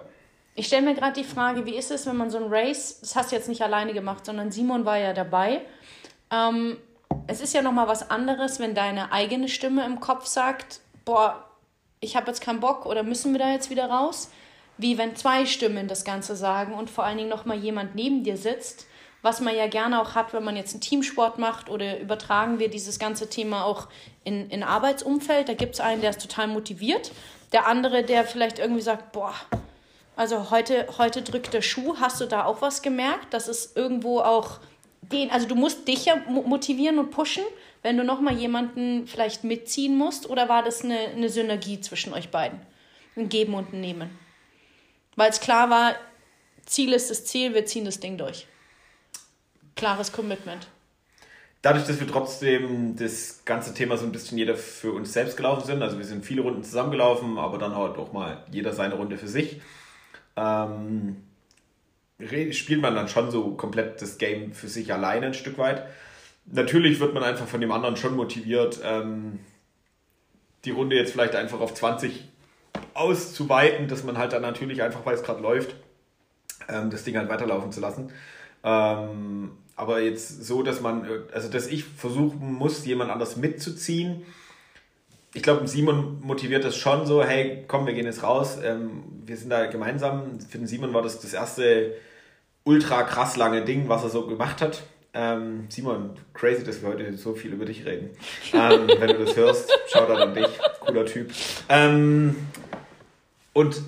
[0.56, 3.16] Ich stelle mir gerade die Frage, wie ist es, wenn man so ein Race, das
[3.16, 5.62] hast du jetzt nicht alleine gemacht, sondern Simon war ja dabei.
[6.32, 6.78] Ähm,
[7.28, 11.44] es ist ja nochmal was anderes, wenn deine eigene Stimme im Kopf sagt, boah,
[12.00, 14.30] ich habe jetzt keinen Bock oder müssen wir da jetzt wieder raus?
[14.78, 18.38] Wie wenn zwei Stimmen das Ganze sagen und vor allen Dingen nochmal jemand neben dir
[18.38, 18.86] sitzt,
[19.22, 22.70] was man ja gerne auch hat, wenn man jetzt einen Teamsport macht oder übertragen wir
[22.70, 23.88] dieses ganze Thema auch
[24.24, 25.50] in, in Arbeitsumfeld.
[25.50, 27.12] Da gibt es einen, der ist total motiviert
[27.56, 29.34] der andere, der vielleicht irgendwie sagt, boah,
[30.18, 33.34] also heute, heute drückt der Schuh, hast du da auch was gemerkt?
[33.34, 34.60] Das ist irgendwo auch
[35.12, 37.44] den, also du musst dich ja motivieren und pushen,
[37.82, 42.30] wenn du nochmal jemanden vielleicht mitziehen musst, oder war das eine, eine Synergie zwischen euch
[42.30, 42.60] beiden?
[43.16, 44.10] Ein Geben und ein Nehmen.
[45.16, 45.96] Weil es klar war,
[46.66, 48.48] Ziel ist das Ziel, wir ziehen das Ding durch.
[49.76, 50.68] Klares Commitment
[51.66, 55.66] dadurch, dass wir trotzdem das ganze Thema so ein bisschen jeder für uns selbst gelaufen
[55.66, 59.18] sind, also wir sind viele Runden zusammengelaufen, aber dann halt auch mal jeder seine Runde
[59.18, 59.62] für sich,
[60.38, 61.24] ähm,
[62.52, 65.86] spielt man dann schon so komplett das Game für sich alleine ein Stück weit.
[66.46, 69.40] natürlich wird man einfach von dem anderen schon motiviert, ähm,
[70.64, 72.24] die Runde jetzt vielleicht einfach auf 20
[72.94, 75.76] auszuweiten, dass man halt dann natürlich einfach, weil es gerade läuft,
[76.70, 78.12] ähm, das Ding halt weiterlaufen zu lassen.
[78.64, 84.24] Ähm, aber jetzt so, dass man, äh, also dass ich versuchen muss, jemand anders mitzuziehen.
[85.36, 88.58] Ich glaube, Simon motiviert das schon so, hey, komm, wir gehen jetzt raus.
[88.64, 90.40] Ähm, wir sind da gemeinsam.
[90.40, 91.94] Für den Simon war das das erste
[92.64, 94.84] ultra krass lange Ding, was er so gemacht hat.
[95.14, 98.12] Ähm, Simon, crazy, dass wir heute so viel über dich reden.
[98.54, 100.48] Ähm, wenn du das hörst, schau da an dich.
[100.80, 101.30] Cooler Typ.
[101.68, 102.38] Ähm,
[103.52, 103.82] und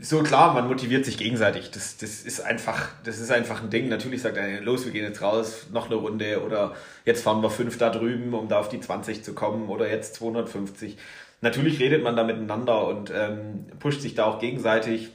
[0.00, 1.70] so klar, man motiviert sich gegenseitig.
[1.70, 3.88] Das, das, ist einfach, das ist einfach ein Ding.
[3.88, 7.50] Natürlich sagt er, los, wir gehen jetzt raus, noch eine Runde oder jetzt fahren wir
[7.50, 10.96] fünf da drüben, um da auf die 20 zu kommen oder jetzt 250.
[11.40, 15.10] Natürlich redet man da miteinander und ähm, pusht sich da auch gegenseitig,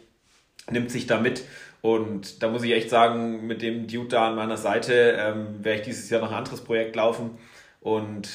[0.69, 1.43] nimmt sich da mit.
[1.81, 5.79] Und da muss ich echt sagen, mit dem Dude da an meiner Seite ähm, werde
[5.79, 7.37] ich dieses Jahr noch ein anderes Projekt laufen.
[7.81, 8.29] Und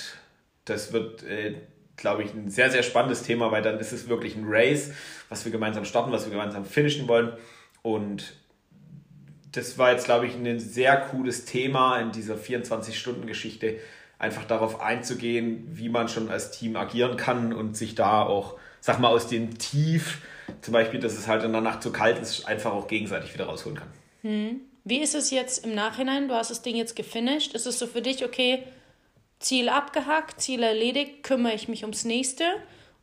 [0.66, 1.54] das wird äh,
[1.98, 4.92] glaube ich, ein sehr, sehr spannendes Thema, weil dann ist es wirklich ein Race,
[5.28, 7.32] was wir gemeinsam starten, was wir gemeinsam finishen wollen.
[7.82, 8.34] Und
[9.52, 13.76] das war jetzt, glaube ich, ein sehr cooles Thema in dieser 24-Stunden-Geschichte,
[14.18, 19.00] einfach darauf einzugehen, wie man schon als Team agieren kann und sich da auch, sag
[19.00, 20.22] mal, aus dem Tief,
[20.60, 23.46] zum Beispiel, dass es halt in der Nacht zu kalt ist, einfach auch gegenseitig wieder
[23.46, 23.88] rausholen kann.
[24.22, 24.60] Hm.
[24.84, 26.28] Wie ist es jetzt im Nachhinein?
[26.28, 27.54] Du hast das Ding jetzt gefinisht.
[27.54, 28.64] Ist es so für dich, okay,
[29.38, 32.44] Ziel abgehakt, Ziel erledigt, kümmere ich mich ums nächste?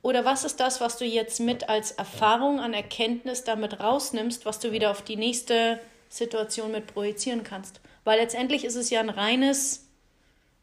[0.02, 4.60] Oder was ist das, was du jetzt mit als Erfahrung an Erkenntnis damit rausnimmst, was
[4.60, 7.82] du wieder auf die nächste Situation mit projizieren kannst?
[8.04, 9.88] Weil letztendlich ist es ja ein reines,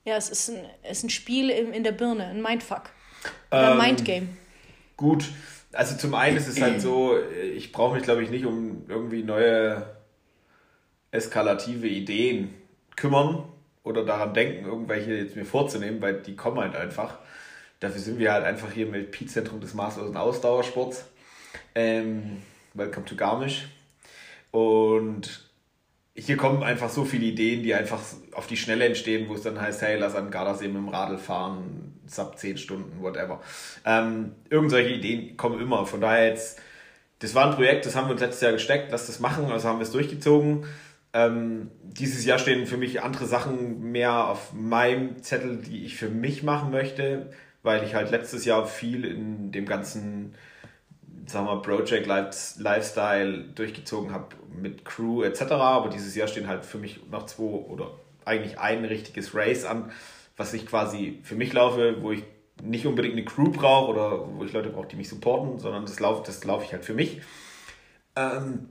[0.04, 2.90] ja, es ist ein, es ist ein Spiel in, in der Birne, ein Mindfuck.
[3.50, 4.28] Oder ähm, Mindgame.
[4.96, 5.24] Gut,
[5.72, 7.18] also zum einen ist es halt so,
[7.56, 9.86] ich brauche mich, glaube ich, nicht um irgendwie neue
[11.10, 12.54] eskalative Ideen
[12.96, 13.44] kümmern,
[13.84, 17.18] oder daran denken, irgendwelche jetzt mir vorzunehmen, weil die kommen halt einfach.
[17.80, 21.04] Dafür sind wir halt einfach hier mit Pi-Zentrum des maßlosen Ausdauersports.
[21.74, 22.42] Ähm,
[22.74, 23.66] welcome to Garmisch.
[24.52, 25.50] Und
[26.14, 28.00] hier kommen einfach so viele Ideen, die einfach
[28.32, 31.18] auf die Schnelle entstehen, wo es dann heißt, hey, lass an Gardasee mit dem Radl
[31.18, 33.40] fahren, sub 10 Stunden, whatever.
[33.84, 35.86] Ähm, irgendwelche Ideen kommen immer.
[35.86, 36.60] Von daher jetzt,
[37.20, 39.68] das war ein Projekt, das haben wir uns letztes Jahr gesteckt, lass das machen, also
[39.68, 40.66] haben wir es durchgezogen.
[41.14, 46.08] Ähm, dieses Jahr stehen für mich andere Sachen mehr auf meinem Zettel, die ich für
[46.08, 47.30] mich machen möchte,
[47.62, 50.34] weil ich halt letztes Jahr viel in dem ganzen,
[51.26, 54.28] sagen wir, Project Lifestyle durchgezogen habe
[54.60, 55.42] mit Crew etc.
[55.52, 57.90] Aber dieses Jahr stehen halt für mich noch zwei oder
[58.24, 59.92] eigentlich ein richtiges Race an,
[60.36, 62.24] was ich quasi für mich laufe, wo ich
[62.62, 66.00] nicht unbedingt eine Crew brauche oder wo ich Leute brauche, die mich supporten, sondern das
[66.00, 67.20] laufe das lauf ich halt für mich.
[68.16, 68.68] Ähm,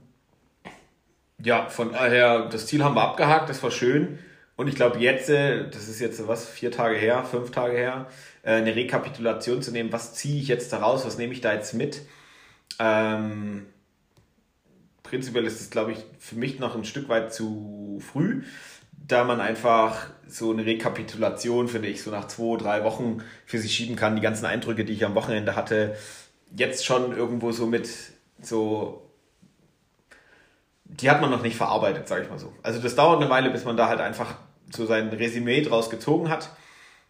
[1.44, 4.18] ja, von daher, das Ziel haben wir abgehakt, das war schön.
[4.56, 8.06] Und ich glaube jetzt, äh, das ist jetzt was, vier Tage her, fünf Tage her,
[8.42, 11.74] äh, eine Rekapitulation zu nehmen, was ziehe ich jetzt daraus, was nehme ich da jetzt
[11.74, 12.02] mit.
[12.78, 13.66] Ähm,
[15.02, 18.42] prinzipiell ist es, glaube ich, für mich noch ein Stück weit zu früh,
[18.92, 23.74] da man einfach so eine Rekapitulation, finde ich, so nach zwei, drei Wochen für sich
[23.74, 24.16] schieben kann.
[24.16, 25.96] Die ganzen Eindrücke, die ich am Wochenende hatte,
[26.56, 27.90] jetzt schon irgendwo so mit
[28.40, 29.11] so
[31.00, 32.52] die hat man noch nicht verarbeitet, sage ich mal so.
[32.62, 34.34] Also das dauert eine Weile, bis man da halt einfach
[34.70, 36.50] so sein Resümee draus gezogen hat.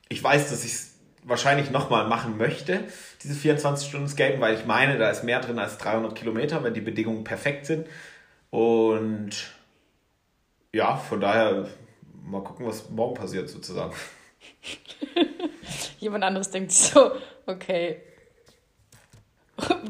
[0.09, 2.85] Ich weiß, dass ich es wahrscheinlich nochmal machen möchte,
[3.23, 6.75] diese 24 Stunden Skaten, weil ich meine, da ist mehr drin als 300 Kilometer, wenn
[6.75, 7.87] die Bedingungen perfekt sind.
[8.51, 9.53] Und
[10.73, 11.69] ja, von daher
[12.25, 13.95] mal gucken, was morgen passiert sozusagen.
[15.99, 17.13] Jemand anderes denkt so,
[17.47, 18.03] okay,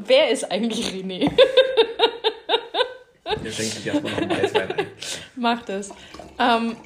[0.05, 1.31] wer ist eigentlich René?
[3.43, 4.87] Wir schenken dich erstmal noch einen Eiswein ein.
[5.35, 5.89] Mach das.
[6.39, 6.77] Ähm,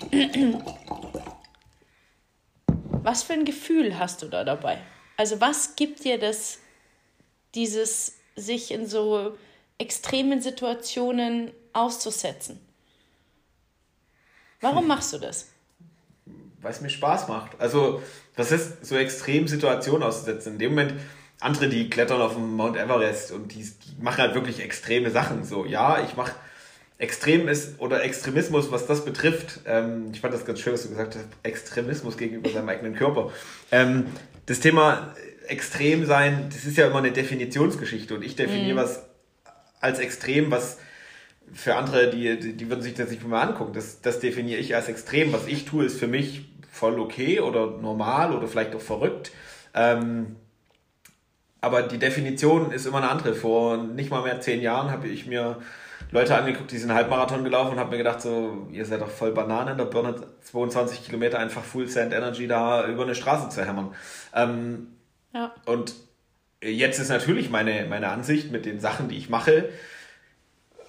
[3.04, 4.80] was für ein Gefühl hast du da dabei?
[5.18, 6.60] Also was gibt dir das,
[7.56, 9.38] dieses sich in so
[9.78, 12.60] extremen Situationen auszusetzen?
[14.62, 14.88] Warum hm.
[14.88, 15.50] machst du das?
[16.62, 17.52] Weil es mir Spaß macht.
[17.60, 18.02] Also,
[18.36, 20.54] das ist so extrem Situationen auszusetzen.
[20.54, 20.94] In dem Moment,
[21.40, 25.44] andere, die klettern auf dem Mount Everest und die, die machen halt wirklich extreme Sachen.
[25.44, 26.34] So, ja, ich mache
[27.00, 29.60] extrem ist oder Extremismus, was das betrifft.
[29.66, 33.32] Ähm, ich fand das ganz schön, was du gesagt hast, Extremismus gegenüber seinem eigenen Körper.
[33.72, 34.08] Ähm,
[34.46, 35.14] das Thema
[35.48, 38.78] extrem sein, das ist ja immer eine Definitionsgeschichte und ich definiere mhm.
[38.78, 39.04] was
[39.80, 40.80] als extrem, was
[41.54, 43.74] für andere, die, die, die würden sich das nicht mehr angucken.
[43.74, 45.32] Das, das definiere ich als extrem.
[45.32, 49.32] Was ich tue, ist für mich voll okay oder normal oder vielleicht auch verrückt.
[49.74, 50.36] Ähm,
[51.62, 53.34] aber die Definition ist immer eine andere.
[53.34, 55.62] Vor nicht mal mehr zehn Jahren habe ich mir
[56.12, 59.32] Leute angeguckt, die sind Halbmarathon gelaufen und habe mir gedacht, so, ihr seid doch voll
[59.32, 63.94] Bananen, da Birne 22 Kilometer einfach Full Sand Energy da über eine Straße zu hämmern.
[64.34, 64.88] Ähm,
[65.34, 65.54] ja.
[65.66, 65.94] Und
[66.62, 69.70] jetzt ist natürlich meine, meine Ansicht mit den Sachen, die ich mache,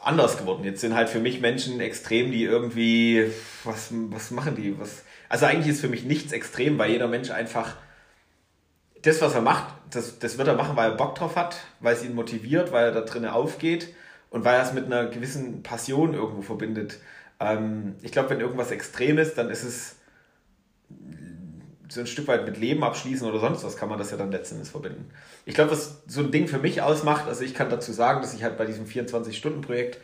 [0.00, 0.62] anders geworden.
[0.62, 3.33] Jetzt sind halt für mich Menschen extrem, die irgendwie,
[3.64, 4.78] was, was machen die?
[4.78, 7.74] Was, also eigentlich ist für mich nichts extrem, weil jeder Mensch einfach
[9.02, 11.94] das, was er macht, das, das wird er machen, weil er Bock drauf hat, weil
[11.94, 13.88] es ihn motiviert, weil er da drinnen aufgeht
[14.31, 16.99] und weil er es mit einer gewissen Passion irgendwo verbindet.
[17.41, 19.97] Ähm, ich glaube, wenn irgendwas extrem ist, dann ist es
[21.88, 24.31] so ein Stück weit mit Leben abschließen oder sonst was kann man das ja dann
[24.31, 25.11] letzten Endes verbinden.
[25.47, 28.35] Ich glaube, was so ein Ding für mich ausmacht, also ich kann dazu sagen, dass
[28.35, 29.99] ich halt bei diesem 24-Stunden-Projekt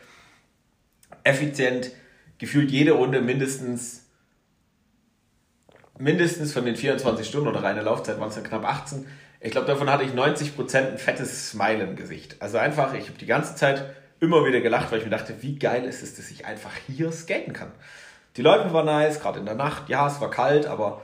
[1.24, 1.90] effizient
[2.38, 4.04] gefühlt jede Runde mindestens
[5.98, 9.06] mindestens von den 24 Stunden oder reine Laufzeit waren es dann knapp 18.
[9.40, 12.36] Ich glaube, davon hatte ich 90% ein fettes Smile im Gesicht.
[12.40, 15.58] Also einfach, ich habe die ganze Zeit immer wieder gelacht, weil ich mir dachte, wie
[15.58, 17.72] geil ist es, dass ich einfach hier skaten kann.
[18.36, 19.88] Die Läufe waren nice, gerade in der Nacht.
[19.88, 21.02] Ja, es war kalt, aber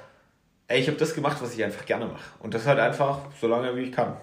[0.66, 2.22] ey, ich habe das gemacht, was ich einfach gerne mache.
[2.40, 4.16] Und das halt einfach so lange, wie ich kann.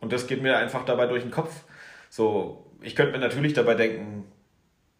[0.00, 1.64] Und das geht mir einfach dabei durch den Kopf.
[2.10, 4.24] So, ich könnte mir natürlich dabei denken,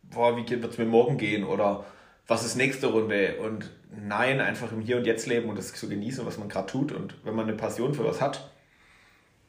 [0.03, 1.85] boah, wie wird es mir morgen gehen oder
[2.27, 3.37] was ist nächste Runde?
[3.37, 6.67] Und nein, einfach im Hier und Jetzt leben und das zu genießen, was man gerade
[6.67, 6.93] tut.
[6.93, 8.51] Und wenn man eine Passion für was hat,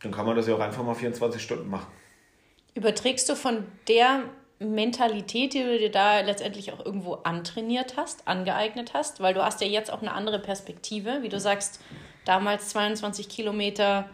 [0.02, 1.92] dann kann man das ja auch einfach mal 24 Stunden machen.
[2.78, 4.22] Überträgst du von der
[4.60, 9.62] Mentalität, die du dir da letztendlich auch irgendwo antrainiert hast, angeeignet hast, weil du hast
[9.62, 11.82] ja jetzt auch eine andere Perspektive, wie du sagst,
[12.24, 14.08] damals 22 Kilometer,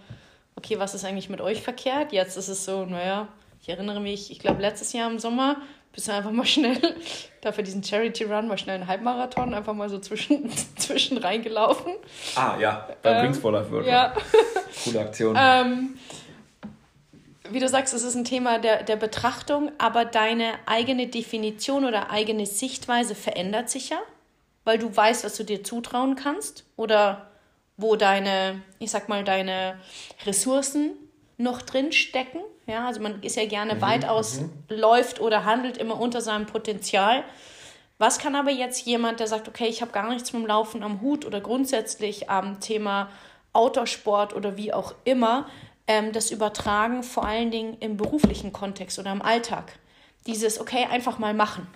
[0.55, 2.13] okay, was ist eigentlich mit euch verkehrt?
[2.13, 3.27] Jetzt ist es so, naja,
[3.61, 5.57] ich erinnere mich, ich glaube letztes Jahr im Sommer
[5.91, 6.77] bist du einfach mal schnell,
[7.41, 11.95] dafür diesen Charity Run, mal schnell einen Halbmarathon, einfach mal so zwischen, zwischen reingelaufen.
[12.35, 13.87] Ah, ja, beim ähm, Wings for Life World.
[13.87, 14.13] Ja.
[14.85, 15.35] Coole Aktion.
[15.37, 15.97] ähm,
[17.49, 22.09] wie du sagst, es ist ein Thema der, der Betrachtung, aber deine eigene Definition oder
[22.09, 23.99] eigene Sichtweise verändert sich ja,
[24.63, 27.29] weil du weißt, was du dir zutrauen kannst oder
[27.75, 29.79] wo deine, ich sag mal, deine
[30.25, 30.91] Ressourcen
[31.37, 32.39] noch drin stecken.
[32.65, 34.51] Ja, also man ist ja gerne mhm, weitaus, mhm.
[34.69, 37.23] läuft oder handelt immer unter seinem Potenzial.
[37.97, 40.83] Was kann aber jetzt jemand, der sagt, okay, ich habe gar nichts mit dem Laufen
[40.83, 43.09] am Hut oder grundsätzlich am Thema
[43.51, 45.47] Autosport oder wie auch immer,
[45.87, 49.73] ähm, das übertragen, vor allen Dingen im beruflichen Kontext oder im Alltag.
[50.27, 51.67] Dieses, okay, einfach mal machen.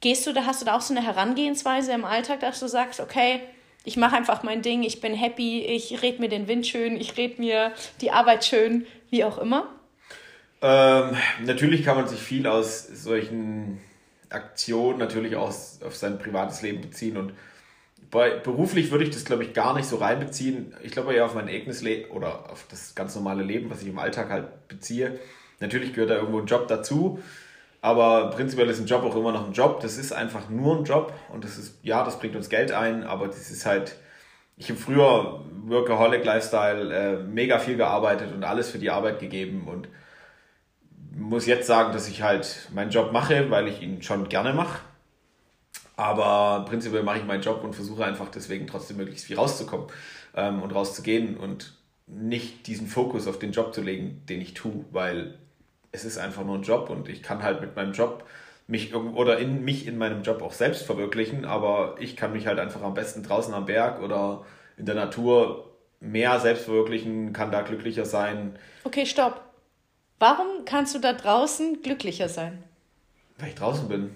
[0.00, 3.00] Gehst du da, hast du da auch so eine Herangehensweise im Alltag, dass du sagst,
[3.00, 3.40] okay,
[3.84, 7.16] ich mache einfach mein Ding, ich bin happy, ich rede mir den Wind schön, ich
[7.16, 9.68] rede mir die Arbeit schön, wie auch immer?
[10.62, 13.80] Ähm, natürlich kann man sich viel aus solchen
[14.30, 17.34] Aktionen natürlich auch auf sein privates Leben beziehen und
[18.14, 20.72] bei, beruflich würde ich das, glaube ich, gar nicht so reinbeziehen.
[20.84, 23.88] Ich glaube eher auf mein eigenes Leben oder auf das ganz normale Leben, was ich
[23.88, 25.18] im Alltag halt beziehe.
[25.58, 27.20] Natürlich gehört da irgendwo ein Job dazu,
[27.80, 29.80] aber prinzipiell ist ein Job auch immer noch ein Job.
[29.80, 33.02] Das ist einfach nur ein Job und das ist, ja, das bringt uns Geld ein,
[33.02, 33.96] aber das ist halt,
[34.56, 39.66] ich habe früher Workaholic Lifestyle äh, mega viel gearbeitet und alles für die Arbeit gegeben
[39.66, 39.88] und
[41.16, 44.78] muss jetzt sagen, dass ich halt meinen Job mache, weil ich ihn schon gerne mache
[45.96, 49.86] aber prinzipiell mache ich meinen Job und versuche einfach deswegen trotzdem möglichst viel rauszukommen
[50.34, 51.74] ähm, und rauszugehen und
[52.06, 55.38] nicht diesen Fokus auf den Job zu legen, den ich tue, weil
[55.92, 58.24] es ist einfach nur ein Job und ich kann halt mit meinem Job
[58.66, 62.58] mich oder in mich in meinem Job auch selbst verwirklichen, aber ich kann mich halt
[62.58, 64.44] einfach am besten draußen am Berg oder
[64.76, 68.58] in der Natur mehr selbst verwirklichen, kann da glücklicher sein.
[68.84, 69.42] Okay, stopp.
[70.18, 72.62] Warum kannst du da draußen glücklicher sein?
[73.38, 74.10] Weil ich draußen bin.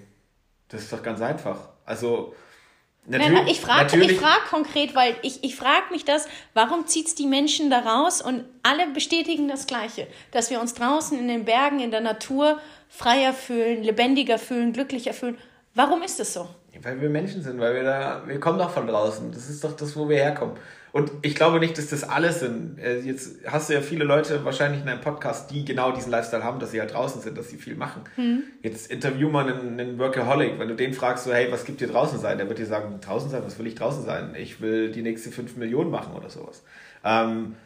[0.68, 1.58] Das ist doch ganz einfach.
[1.84, 2.34] Also,
[3.06, 3.32] natürlich.
[3.32, 7.26] Nein, ich frage frag konkret, weil ich, ich frage mich das, warum zieht es die
[7.26, 11.80] Menschen da raus und alle bestätigen das Gleiche, dass wir uns draußen in den Bergen,
[11.80, 15.38] in der Natur freier fühlen, lebendiger fühlen, glücklicher fühlen.
[15.74, 16.48] Warum ist das so?
[16.82, 19.32] Weil wir Menschen sind, weil wir da, wir kommen doch von draußen.
[19.32, 20.56] Das ist doch das, wo wir herkommen.
[20.92, 22.78] Und ich glaube nicht, dass das alles sind.
[22.78, 26.42] Äh, jetzt hast du ja viele Leute wahrscheinlich in einem Podcast, die genau diesen Lifestyle
[26.42, 28.02] haben, dass sie halt draußen sind, dass sie viel machen.
[28.16, 28.42] Mhm.
[28.62, 30.58] Jetzt interview mal einen, einen, Workaholic.
[30.58, 32.38] Wenn du den fragst, so, hey, was gibt dir draußen sein?
[32.38, 34.34] Der wird dir sagen, draußen sein, was will ich draußen sein?
[34.38, 36.62] Ich will die nächste 5 Millionen machen oder sowas.
[37.04, 37.56] Ähm,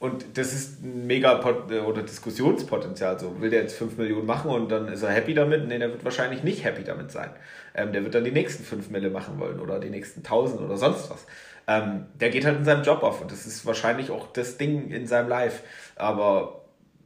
[0.00, 3.18] und das ist ein mega Pot oder Diskussionspotenzial.
[3.18, 5.66] So, will der jetzt 5 Millionen machen und dann ist er happy damit?
[5.66, 7.30] Nee, der wird wahrscheinlich nicht happy damit sein.
[7.74, 10.76] Ähm, der wird dann die nächsten 5 Mille machen wollen oder die nächsten 1000 oder
[10.76, 11.26] sonst was.
[11.68, 14.90] Ähm, der geht halt in seinem Job auf und das ist wahrscheinlich auch das Ding
[14.90, 15.62] in seinem Life.
[15.94, 16.64] Aber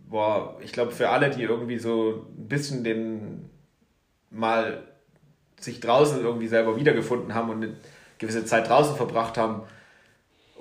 [0.09, 3.51] boah, ich glaube, für alle, die irgendwie so ein bisschen den
[4.31, 4.85] mal
[5.61, 7.77] sich draußen irgendwie selber wiedergefunden haben und eine
[8.19, 9.63] gewisse Zeit draußen verbracht haben,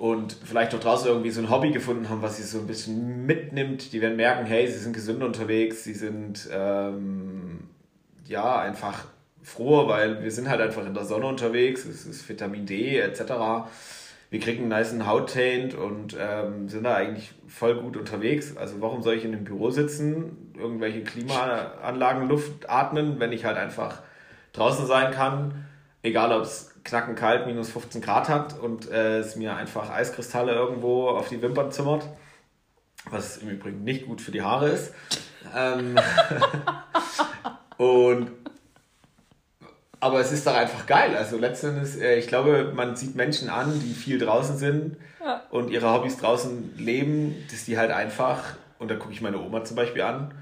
[0.02, 3.24] und vielleicht auch draußen irgendwie so ein Hobby gefunden haben, was sie so ein bisschen
[3.24, 3.92] mitnimmt.
[3.92, 7.68] Die werden merken, hey, sie sind gesund unterwegs, sie sind ähm,
[8.26, 9.04] ja einfach
[9.42, 13.22] froher, weil wir sind halt einfach in der Sonne unterwegs, es ist Vitamin D etc.
[14.30, 18.56] Wir kriegen einen nice Hauttaint und ähm, sind da eigentlich voll gut unterwegs.
[18.56, 23.58] Also warum soll ich in einem Büro sitzen, irgendwelche Klimaanlagen Luft atmen, wenn ich halt
[23.58, 24.00] einfach
[24.54, 25.66] draußen sein kann,
[26.02, 30.52] egal ob es knacken kalt, minus 15 Grad hat und äh, es mir einfach Eiskristalle
[30.52, 32.08] irgendwo auf die Wimpern zimmert,
[33.10, 34.94] was im Übrigen nicht gut für die Haare ist.
[35.54, 35.96] Ähm
[37.76, 38.30] und
[40.02, 41.16] aber es ist doch einfach geil.
[41.16, 45.44] Also letztendlich, äh, ich glaube, man sieht Menschen an, die viel draußen sind ja.
[45.50, 49.62] und ihre Hobbys draußen leben, dass die halt einfach, und da gucke ich meine Oma
[49.62, 50.34] zum Beispiel an,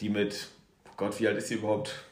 [0.00, 0.48] die mit,
[0.86, 2.02] oh Gott, wie alt ist sie überhaupt?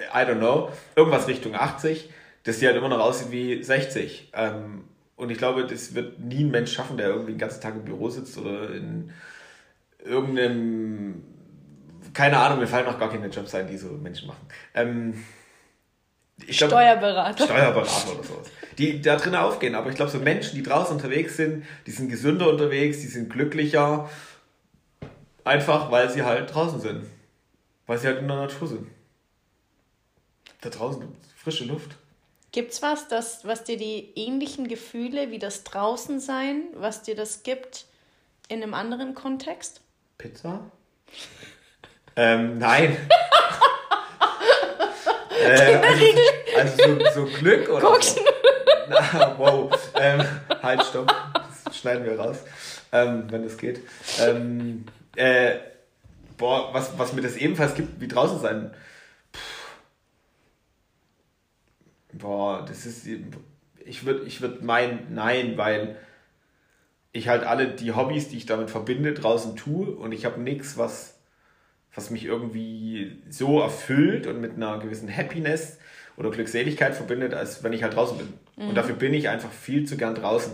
[0.00, 2.10] I don't know, irgendwas Richtung 80,
[2.42, 4.32] dass die halt immer noch aussieht wie 60.
[4.34, 7.76] Ähm, und ich glaube, das wird nie ein Mensch schaffen, der irgendwie den ganzen Tag
[7.76, 9.12] im Büro sitzt oder in
[10.04, 11.22] irgendeinem,
[12.12, 14.48] keine Ahnung, mir fallen noch gar keine Jobs ein, die so Menschen machen.
[14.74, 15.24] Ähm,
[16.38, 17.44] glaub, Steuerberater.
[17.44, 18.50] Steuerberater oder sowas.
[18.78, 19.74] Die da drinnen aufgehen.
[19.74, 23.30] Aber ich glaube, so Menschen, die draußen unterwegs sind, die sind gesünder unterwegs, die sind
[23.30, 24.08] glücklicher.
[25.44, 27.06] Einfach, weil sie halt draußen sind.
[27.86, 28.88] Weil sie halt in der Natur sind.
[30.60, 31.04] Da draußen
[31.36, 31.96] frische Luft.
[32.52, 37.86] Gibt's was, das, was dir die ähnlichen Gefühle wie das Draußensein, was dir das gibt
[38.48, 39.80] in einem anderen Kontext?
[40.18, 40.70] Pizza?
[42.16, 42.96] ähm, nein.
[45.44, 46.04] äh, also,
[46.56, 48.14] also so, so, Glück oder Guck's.
[48.14, 48.20] so?
[48.88, 49.92] Na, wow.
[49.94, 50.24] Ähm,
[50.62, 51.14] halt, stopp.
[51.64, 52.38] Das schneiden wir raus,
[52.92, 53.80] ähm, wenn es geht.
[54.20, 54.84] Ähm,
[55.16, 55.56] äh,
[56.36, 58.72] boah, was, was mir das ebenfalls gibt, wie draußen sein
[62.18, 63.06] Boah, das ist.
[63.84, 65.96] Ich würde ich würd meinen, nein, weil
[67.12, 70.78] ich halt alle die Hobbys, die ich damit verbinde, draußen tue und ich habe nichts,
[70.78, 71.13] was,
[71.94, 75.78] was mich irgendwie so erfüllt und mit einer gewissen Happiness
[76.16, 78.32] oder Glückseligkeit verbindet, als wenn ich halt draußen bin.
[78.56, 78.68] Mhm.
[78.70, 80.52] Und dafür bin ich einfach viel zu gern draußen.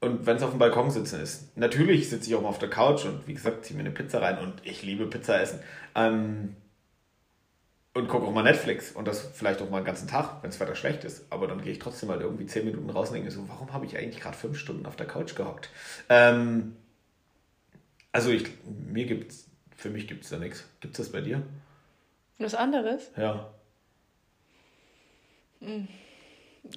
[0.00, 1.56] Und wenn es auf dem Balkon sitzen ist.
[1.56, 4.20] Natürlich sitze ich auch mal auf der Couch und wie gesagt, ziehe mir eine Pizza
[4.20, 5.60] rein und ich liebe Pizza essen.
[5.94, 6.56] Ähm,
[7.94, 10.58] und gucke auch mal Netflix und das vielleicht auch mal einen ganzen Tag, wenn es
[10.58, 11.26] weiter schlecht ist.
[11.30, 13.84] Aber dann gehe ich trotzdem mal irgendwie zehn Minuten raus und denke so, warum habe
[13.84, 15.68] ich eigentlich gerade fünf Stunden auf der Couch gehockt?
[16.08, 16.74] Ähm,
[18.10, 19.46] also ich, mir gibt's,
[19.82, 20.64] für mich gibt es da nichts.
[20.80, 21.42] Gibt es das bei dir?
[22.38, 23.10] Was anderes?
[23.16, 23.48] Ja.
[25.60, 25.88] Hm.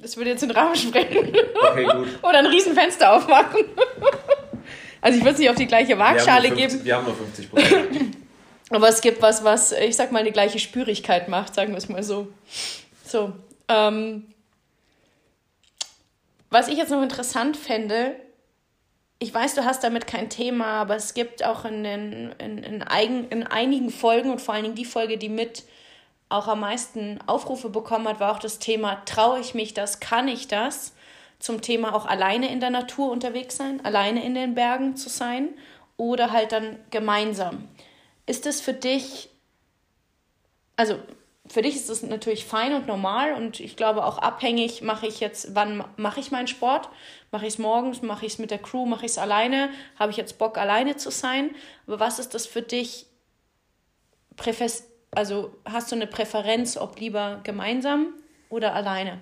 [0.02, 1.36] Das würde jetzt den Rahmen sprengen.
[1.54, 2.08] Okay, gut.
[2.24, 3.62] Oder ein Riesenfenster aufmachen.
[5.02, 6.86] Also ich würde es nicht auf die gleiche Waagschale wir 50, geben.
[6.86, 8.18] Wir haben nur 50 Prozent.
[8.72, 11.90] Aber es gibt was, was, ich sag mal, eine gleiche Spürigkeit macht, sagen wir es
[11.90, 12.30] mal so.
[13.04, 13.32] So.
[13.68, 14.34] Ähm,
[16.50, 18.16] was ich jetzt noch interessant fände,
[19.20, 22.84] ich weiß, du hast damit kein Thema, aber es gibt auch in, den, in, in,
[22.84, 25.64] eigen, in einigen Folgen und vor allen Dingen die Folge, die mit
[26.28, 30.28] auch am meisten Aufrufe bekommen hat, war auch das Thema, traue ich mich das, kann
[30.28, 30.94] ich das?
[31.40, 35.50] Zum Thema auch alleine in der Natur unterwegs sein, alleine in den Bergen zu sein
[35.98, 37.68] oder halt dann gemeinsam.
[38.26, 39.30] Ist es für dich,
[40.76, 40.98] also
[41.48, 45.20] für dich ist es natürlich fein und normal und ich glaube auch abhängig, mache ich
[45.20, 46.90] jetzt, wann mache ich meinen Sport?
[47.36, 49.68] Mache ich es morgens, mache ich es mit der Crew, mache ich es alleine?
[50.00, 51.50] Habe ich jetzt Bock, alleine zu sein?
[51.86, 53.08] Aber was ist das für dich?
[54.38, 58.14] Präfest also hast du eine Präferenz, ob lieber gemeinsam
[58.48, 59.20] oder alleine?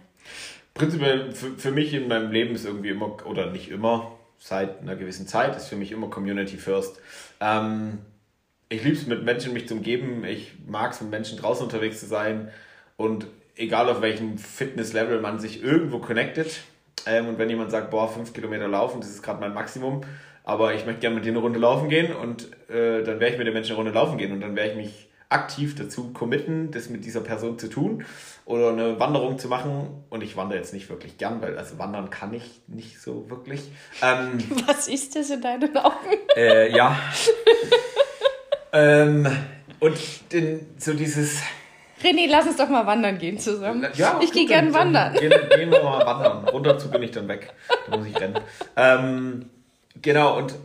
[0.75, 4.95] Prinzipiell für, für mich in meinem Leben ist irgendwie immer, oder nicht immer, seit einer
[4.95, 7.01] gewissen Zeit ist für mich immer Community First.
[7.39, 7.97] Ähm,
[8.69, 10.23] ich liebe es, mit Menschen mich zu umgeben.
[10.23, 12.51] Ich mag es, mit Menschen draußen unterwegs zu sein.
[12.95, 16.61] Und egal auf welchem Fitnesslevel man sich irgendwo connectet.
[17.05, 20.01] Ähm, und wenn jemand sagt, boah, fünf Kilometer laufen, das ist gerade mein Maximum,
[20.43, 23.37] aber ich möchte gerne mit dir eine Runde laufen gehen und äh, dann werde ich
[23.37, 26.71] mit den Menschen eine Runde laufen gehen und dann werde ich mich aktiv dazu committen,
[26.71, 28.05] das mit dieser Person zu tun
[28.45, 30.03] oder eine Wanderung zu machen.
[30.09, 33.61] Und ich wandere jetzt nicht wirklich gern, weil also wandern kann ich nicht so wirklich.
[34.01, 36.17] Ähm, Was ist das in deinen Augen?
[36.35, 36.97] Äh, ja.
[38.75, 39.27] Ähm,
[39.79, 39.97] und
[40.33, 41.43] den, so dieses.
[42.01, 43.85] René, lass uns doch mal wandern gehen zusammen.
[43.95, 45.13] Ja, ich gehe gerne wandern.
[45.13, 46.47] Gehen, gehen wir mal wandern.
[46.47, 47.53] Runter zu bin ich dann weg.
[47.89, 48.39] Da muss ich rennen.
[48.75, 49.49] Ähm,
[50.01, 50.55] genau, und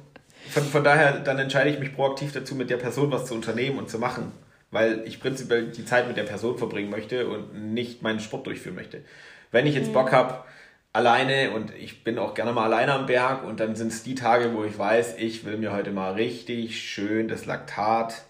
[0.48, 3.78] von, von daher, dann entscheide ich mich proaktiv dazu, mit der Person was zu unternehmen
[3.78, 4.32] und zu machen.
[4.70, 8.74] Weil ich prinzipiell die Zeit mit der Person verbringen möchte und nicht meinen Sport durchführen
[8.74, 9.02] möchte.
[9.50, 10.16] Wenn ich jetzt Bock mhm.
[10.16, 10.44] habe,
[10.92, 14.14] alleine und ich bin auch gerne mal alleine am Berg und dann sind es die
[14.14, 18.24] Tage, wo ich weiß, ich will mir heute mal richtig schön das Laktat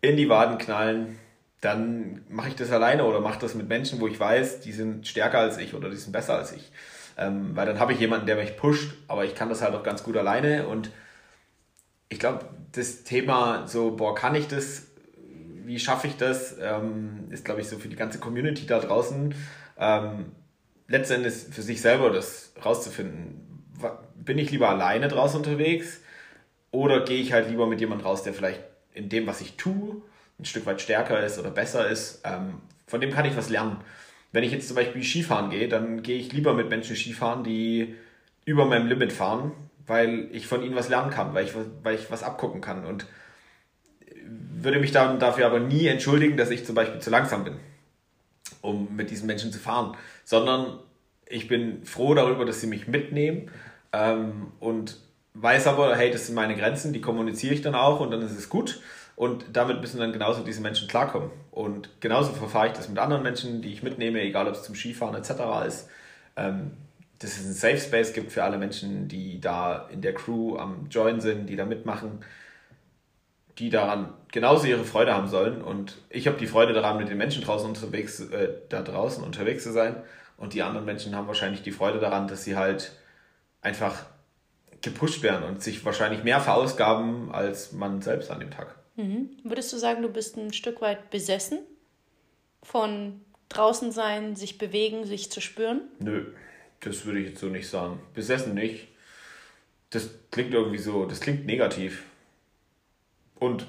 [0.00, 1.18] in die Waden knallen.
[1.60, 5.06] Dann mache ich das alleine oder mache das mit Menschen, wo ich weiß, die sind
[5.06, 6.70] stärker als ich oder die sind besser als ich.
[7.18, 9.82] Ähm, weil dann habe ich jemanden, der mich pusht, aber ich kann das halt auch
[9.82, 10.68] ganz gut alleine.
[10.68, 10.90] Und
[12.08, 14.86] ich glaube, das Thema so, boah, kann ich das?
[15.64, 16.56] Wie schaffe ich das?
[16.60, 19.34] Ähm, ist, glaube ich, so für die ganze Community da draußen.
[19.78, 20.26] Ähm,
[20.88, 23.64] letztendlich für sich selber das rauszufinden.
[24.14, 26.00] Bin ich lieber alleine draußen unterwegs
[26.70, 30.02] oder gehe ich halt lieber mit jemandem raus, der vielleicht in dem, was ich tue,
[30.38, 32.22] ein Stück weit stärker ist oder besser ist?
[32.24, 33.78] Ähm, von dem kann ich was lernen.
[34.32, 37.94] Wenn ich jetzt zum Beispiel Skifahren gehe, dann gehe ich lieber mit Menschen Skifahren, die
[38.44, 39.52] über meinem Limit fahren,
[39.86, 43.06] weil ich von ihnen was lernen kann, weil ich, weil ich was abgucken kann und
[44.28, 47.56] würde mich dann dafür aber nie entschuldigen, dass ich zum Beispiel zu langsam bin,
[48.62, 50.80] um mit diesen Menschen zu fahren, sondern
[51.28, 53.50] ich bin froh darüber, dass sie mich mitnehmen
[53.92, 54.98] ähm, und
[55.34, 58.36] weiß aber, hey, das sind meine Grenzen, die kommuniziere ich dann auch und dann ist
[58.36, 58.80] es gut.
[59.16, 61.30] Und damit müssen dann genauso diese Menschen klarkommen.
[61.50, 64.74] Und genauso verfahre ich das mit anderen Menschen, die ich mitnehme, egal ob es zum
[64.74, 65.66] Skifahren etc.
[65.66, 65.88] ist.
[66.36, 66.72] Ähm,
[67.18, 70.88] dass es einen Safe Space gibt für alle Menschen, die da in der Crew am
[70.90, 72.22] Join sind, die da mitmachen,
[73.58, 75.62] die daran genauso ihre Freude haben sollen.
[75.62, 79.62] Und ich habe die Freude daran, mit den Menschen draußen unterwegs, äh, da draußen unterwegs
[79.62, 79.96] zu sein.
[80.36, 82.92] Und die anderen Menschen haben wahrscheinlich die Freude daran, dass sie halt
[83.62, 84.04] einfach
[84.82, 88.76] gepusht werden und sich wahrscheinlich mehr verausgaben als man selbst an dem Tag.
[88.96, 89.30] Mhm.
[89.44, 91.58] Würdest du sagen, du bist ein Stück weit besessen
[92.62, 95.82] von draußen sein, sich bewegen, sich zu spüren?
[96.00, 96.32] Nö,
[96.80, 98.00] das würde ich jetzt so nicht sagen.
[98.14, 98.88] Besessen nicht.
[99.90, 102.04] Das klingt irgendwie so, das klingt negativ.
[103.38, 103.66] Und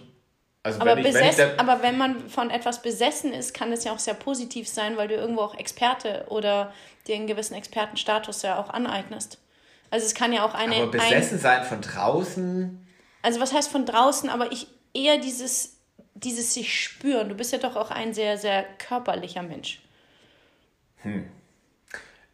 [0.63, 3.71] also aber, wenn ich, besessen, wenn ich aber wenn man von etwas besessen ist, kann
[3.71, 6.73] es ja auch sehr positiv sein, weil du irgendwo auch Experte oder
[7.07, 9.39] dir einen gewissen Expertenstatus ja auch aneignest.
[9.91, 10.75] Also es kann ja auch eine.
[10.75, 12.87] Aber besessen ein, sein von draußen.
[13.21, 14.29] Also was heißt von draußen?
[14.29, 14.67] Aber ich,
[14.97, 15.77] eher dieses,
[16.15, 17.29] dieses sich spüren.
[17.29, 19.81] Du bist ja doch auch ein sehr, sehr körperlicher Mensch.
[20.97, 21.25] Hm.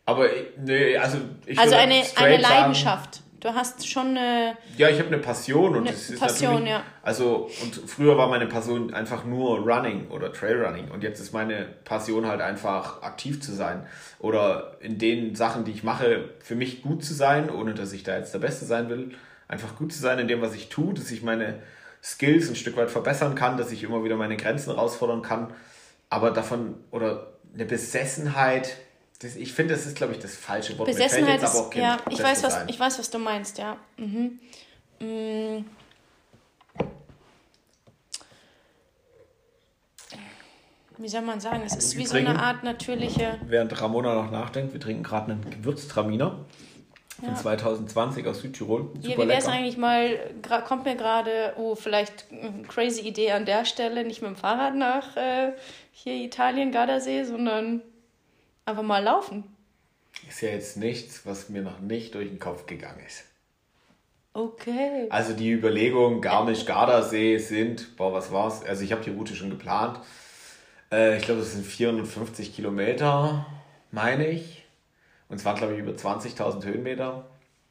[0.05, 3.15] Aber nee, also ich Also eine, eine Leidenschaft.
[3.15, 4.57] Sagen, du hast schon eine.
[4.77, 6.83] Ja, ich habe eine Passion und eine das ist Passion, ja.
[7.03, 10.91] Also, und früher war meine Passion einfach nur Running oder Trailrunning.
[10.91, 13.85] Und jetzt ist meine Passion halt einfach aktiv zu sein.
[14.19, 18.03] Oder in den Sachen, die ich mache, für mich gut zu sein, ohne dass ich
[18.03, 19.15] da jetzt der Beste sein will.
[19.47, 21.61] Einfach gut zu sein in dem, was ich tue, dass ich meine
[22.03, 25.53] Skills ein Stück weit verbessern kann, dass ich immer wieder meine Grenzen herausfordern kann.
[26.09, 28.77] Aber davon, oder eine Besessenheit,
[29.19, 30.87] das, ich finde, das ist, glaube ich, das falsche Wort.
[30.87, 33.77] Besessenheit ist, ja, ich weiß, was, ich weiß, was du meinst, ja.
[33.97, 34.39] Mhm.
[34.99, 35.65] Mhm.
[40.97, 41.63] Wie soll man sagen?
[41.65, 43.39] Es ist wir wie so eine Art natürliche.
[43.47, 46.45] Während Ramona noch nachdenkt, wir trinken gerade einen Gewürztraminer
[47.19, 47.35] von ja.
[47.35, 48.89] 2020 aus Südtirol.
[48.95, 50.17] Super ja, wie wäre es eigentlich mal,
[50.67, 54.75] kommt mir gerade, oh, vielleicht eine crazy Idee an der Stelle, nicht mit dem Fahrrad
[54.75, 55.53] nach äh,
[55.91, 57.81] hier Italien, Gardasee, sondern
[58.65, 59.43] einfach mal laufen.
[60.27, 63.25] Ist ja jetzt nichts, was mir noch nicht durch den Kopf gegangen ist.
[64.33, 65.07] Okay.
[65.09, 68.63] Also die Überlegungen Garmisch-Gardasee sind, boah, was war's?
[68.63, 69.99] Also ich habe die Route schon geplant.
[70.91, 73.45] Äh, ich glaube, das sind 450 Kilometer,
[73.91, 74.62] meine ich.
[75.29, 77.25] Und es waren, glaube ich, über 20.000 Höhenmeter.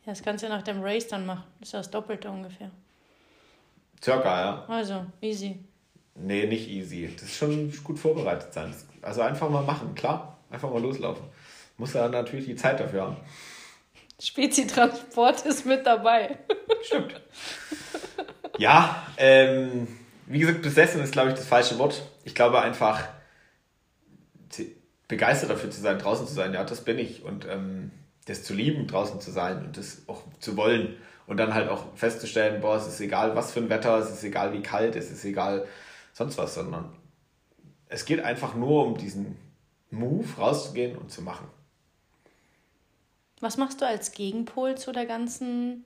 [0.04, 1.44] Ja, das kannst du nach dem Race dann machen.
[1.60, 2.70] Das ist das Doppelte ungefähr.
[4.02, 4.64] Circa, ja.
[4.66, 5.60] Also, easy.
[6.14, 7.10] Nee, nicht easy.
[7.14, 8.74] Das ist schon gut vorbereitet sein.
[9.00, 10.38] Also einfach mal machen, klar.
[10.50, 11.24] Einfach mal loslaufen.
[11.78, 13.16] Muss ja natürlich die Zeit dafür haben.
[14.20, 16.38] Spezi-Transport ist mit dabei.
[16.82, 17.20] Stimmt.
[18.58, 19.88] Ja, ähm,
[20.26, 22.02] wie gesagt, besessen ist, glaube ich, das falsche Wort.
[22.24, 23.08] Ich glaube einfach,
[25.12, 26.54] begeistert dafür zu sein, draußen zu sein.
[26.54, 27.22] Ja, das bin ich.
[27.22, 27.90] Und ähm,
[28.24, 30.96] das zu lieben, draußen zu sein und das auch zu wollen.
[31.26, 34.24] Und dann halt auch festzustellen, boah, es ist egal, was für ein Wetter, es ist
[34.24, 35.66] egal, wie kalt, es ist egal,
[36.14, 36.96] sonst was, sondern
[37.88, 39.36] es geht einfach nur um diesen
[39.90, 41.46] Move, rauszugehen und zu machen.
[43.40, 45.84] Was machst du als Gegenpol zu der ganzen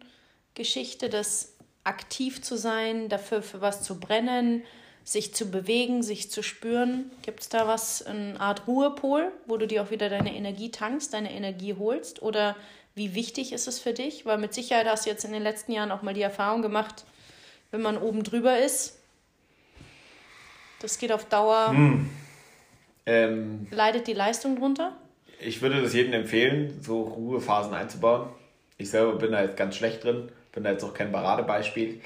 [0.55, 4.62] Geschichte, das aktiv zu sein, dafür für was zu brennen,
[5.07, 7.12] sich zu bewegen, sich zu spüren?
[7.22, 11.14] Gibt es da was, eine Art Ruhepol, wo du dir auch wieder deine Energie tankst,
[11.14, 12.22] deine Energie holst?
[12.22, 12.57] Oder
[12.96, 14.26] wie wichtig ist es für dich?
[14.26, 17.04] Weil mit Sicherheit hast du jetzt in den letzten Jahren auch mal die Erfahrung gemacht,
[17.70, 18.98] wenn man oben drüber ist,
[20.80, 21.68] das geht auf Dauer.
[21.70, 22.11] Hm.
[23.07, 24.96] Ähm, leidet die Leistung drunter?
[25.38, 28.28] Ich würde das jedem empfehlen, so Ruhephasen einzubauen.
[28.76, 32.00] Ich selber bin da jetzt ganz schlecht drin, bin da jetzt auch kein Paradebeispiel.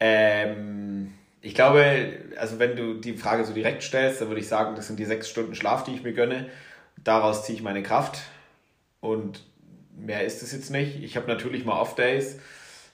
[0.00, 1.12] Ähm,
[1.46, 4.88] ich glaube, also wenn du die Frage so direkt stellst, dann würde ich sagen, das
[4.88, 6.50] sind die sechs Stunden Schlaf, die ich mir gönne.
[7.04, 8.18] Daraus ziehe ich meine Kraft
[9.00, 9.44] und
[9.96, 11.04] mehr ist es jetzt nicht.
[11.04, 12.40] Ich habe natürlich mal Off-Days,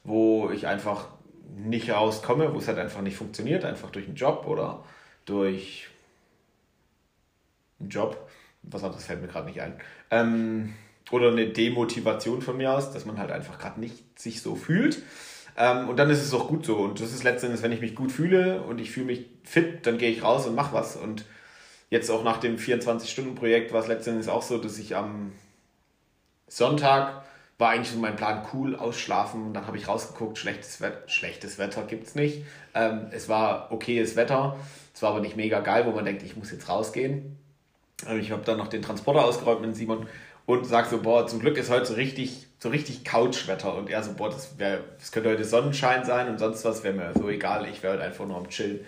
[0.05, 1.09] wo ich einfach
[1.57, 4.85] nicht rauskomme, wo es halt einfach nicht funktioniert, einfach durch einen Job oder
[5.25, 5.89] durch
[7.81, 8.29] einen Job.
[8.65, 9.81] Was anderes fällt mir gerade nicht ein.
[10.11, 10.75] Ähm,
[11.11, 15.03] oder eine Demotivation von mir aus, dass man halt einfach gerade nicht sich so fühlt.
[15.57, 16.77] Ähm, und dann ist es auch gut so.
[16.77, 19.99] Und das ist letztendlich, wenn ich mich gut fühle und ich fühle mich fit, dann
[19.99, 20.97] gehe ich raus und mache was.
[20.97, 21.25] Und
[21.91, 25.33] jetzt auch nach dem 24-Stunden-Projekt war es letztendlich auch so, dass ich am
[26.49, 27.25] Sonntag
[27.59, 29.47] war eigentlich so mein Plan cool, ausschlafen.
[29.47, 32.45] Und dann habe ich rausgeguckt, schlechtes, Wetter, schlechtes Wetter gibt es nicht.
[32.75, 34.57] Ähm, es war okayes Wetter.
[34.95, 37.39] Es war aber nicht mega geil, wo man denkt, ich muss jetzt rausgehen.
[38.09, 40.07] Ähm, ich habe dann noch den Transporter ausgeräumt mit Simon
[40.47, 43.75] und sag so, boah, zum Glück ist heute so richtig, so richtig Couchwetter.
[43.75, 46.95] Und er so, boah, das, wär, das könnte heute Sonnenschein sein und sonst was wäre
[46.95, 48.85] mir so egal, ich wäre halt einfach nur am Chillen.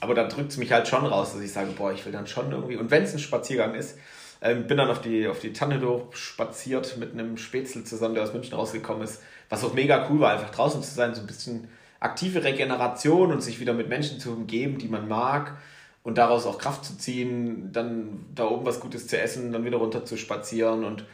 [0.00, 2.26] Aber dann drückt es mich halt schon raus, dass ich sage, boah, ich will dann
[2.26, 2.76] schon irgendwie.
[2.76, 3.96] Und wenn es ein Spaziergang ist,
[4.42, 8.34] ähm, bin dann auf die, auf die Tanne spaziert mit einem Spätzle zusammen, der aus
[8.34, 9.22] München rausgekommen ist.
[9.48, 11.68] Was auch mega cool war, einfach draußen zu sein, so ein bisschen
[12.00, 15.56] aktive Regeneration und sich wieder mit Menschen zu umgeben, die man mag
[16.02, 19.78] und daraus auch Kraft zu ziehen, dann da oben was Gutes zu essen, dann wieder
[19.78, 21.06] runter zu spazieren und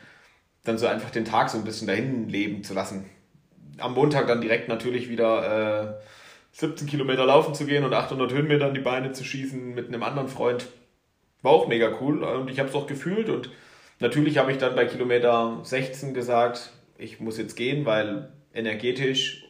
[0.64, 3.08] dann so einfach den Tag so ein bisschen dahin leben zu lassen.
[3.78, 6.02] Am Montag dann direkt natürlich wieder äh,
[6.52, 10.02] 17 Kilometer laufen zu gehen und 800 Höhenmeter in die Beine zu schießen mit einem
[10.02, 10.68] anderen Freund.
[11.42, 13.50] War auch mega cool und ich habe es auch gefühlt und
[13.98, 19.44] natürlich habe ich dann bei Kilometer 16 gesagt, ich muss jetzt gehen, weil energetisch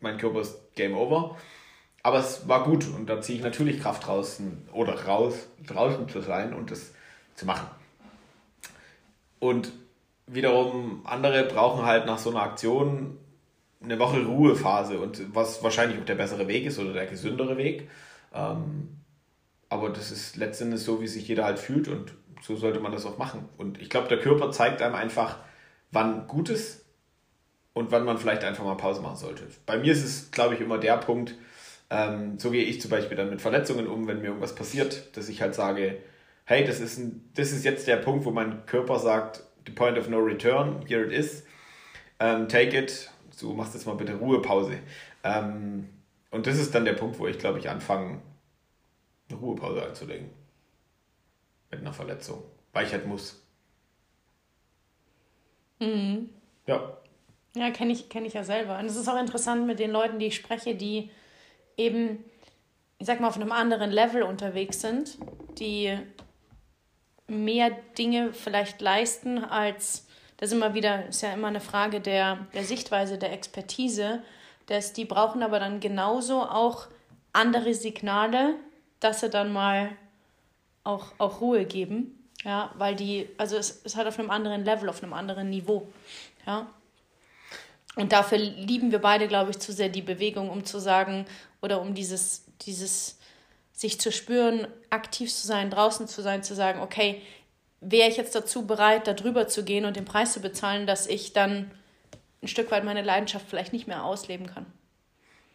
[0.00, 1.36] mein Körper ist Game Over.
[2.02, 6.20] Aber es war gut und da ziehe ich natürlich Kraft draußen oder raus, draußen zu
[6.20, 6.92] sein und das
[7.34, 7.68] zu machen.
[9.40, 9.72] Und
[10.28, 13.18] wiederum andere brauchen halt nach so einer Aktion
[13.82, 17.88] eine Woche Ruhephase und was wahrscheinlich auch der bessere Weg ist oder der gesündere Weg.
[18.34, 18.88] Ähm,
[19.68, 23.06] aber das ist letztendlich so, wie sich jeder halt fühlt und so sollte man das
[23.06, 23.48] auch machen.
[23.56, 25.38] Und ich glaube, der Körper zeigt einem einfach,
[25.92, 26.84] wann gut ist
[27.72, 29.44] und wann man vielleicht einfach mal Pause machen sollte.
[29.66, 31.34] Bei mir ist es, glaube ich, immer der Punkt,
[31.90, 35.28] ähm, so gehe ich zum Beispiel dann mit Verletzungen um, wenn mir irgendwas passiert, dass
[35.28, 35.98] ich halt sage,
[36.44, 39.98] hey, das ist, ein, das ist jetzt der Punkt, wo mein Körper sagt, the point
[39.98, 41.44] of no return, here it is,
[42.20, 44.78] um, take it, so machst jetzt mal bitte Ruhepause.
[45.22, 45.88] Ähm,
[46.30, 48.20] und das ist dann der Punkt, wo ich, glaube ich, anfange,
[49.28, 50.30] eine Ruhepause einzulegen.
[51.70, 52.42] Mit einer Verletzung.
[52.72, 53.42] Weil ich halt muss.
[55.80, 56.30] Mhm.
[56.66, 56.96] Ja.
[57.54, 58.78] Ja, kenne ich, kenn ich ja selber.
[58.78, 61.10] Und es ist auch interessant mit den Leuten, die ich spreche, die
[61.76, 62.24] eben,
[62.98, 65.18] ich sag mal, auf einem anderen Level unterwegs sind,
[65.58, 65.98] die
[67.28, 70.06] mehr Dinge vielleicht leisten als,
[70.38, 74.22] das ist immer wieder, ist ja immer eine Frage der, der Sichtweise, der Expertise,
[74.66, 76.88] dass die brauchen aber dann genauso auch
[77.32, 78.54] andere Signale,
[79.00, 79.90] dass sie dann mal
[80.84, 82.14] auch, auch Ruhe geben.
[82.44, 85.88] Ja, weil die, also es ist halt auf einem anderen Level, auf einem anderen Niveau.
[86.46, 86.68] Ja.
[87.96, 91.26] Und dafür lieben wir beide, glaube ich, zu sehr die Bewegung, um zu sagen,
[91.60, 93.17] oder um dieses, dieses
[93.78, 97.22] sich zu spüren, aktiv zu sein, draußen zu sein, zu sagen, okay,
[97.80, 101.06] wäre ich jetzt dazu bereit, da drüber zu gehen und den Preis zu bezahlen, dass
[101.06, 101.70] ich dann
[102.42, 104.66] ein Stück weit meine Leidenschaft vielleicht nicht mehr ausleben kann.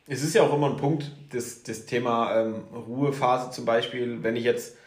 [0.07, 4.37] Es ist ja auch immer ein Punkt, das, das Thema ähm, Ruhephase zum Beispiel, wenn
[4.37, 4.77] ich jetzt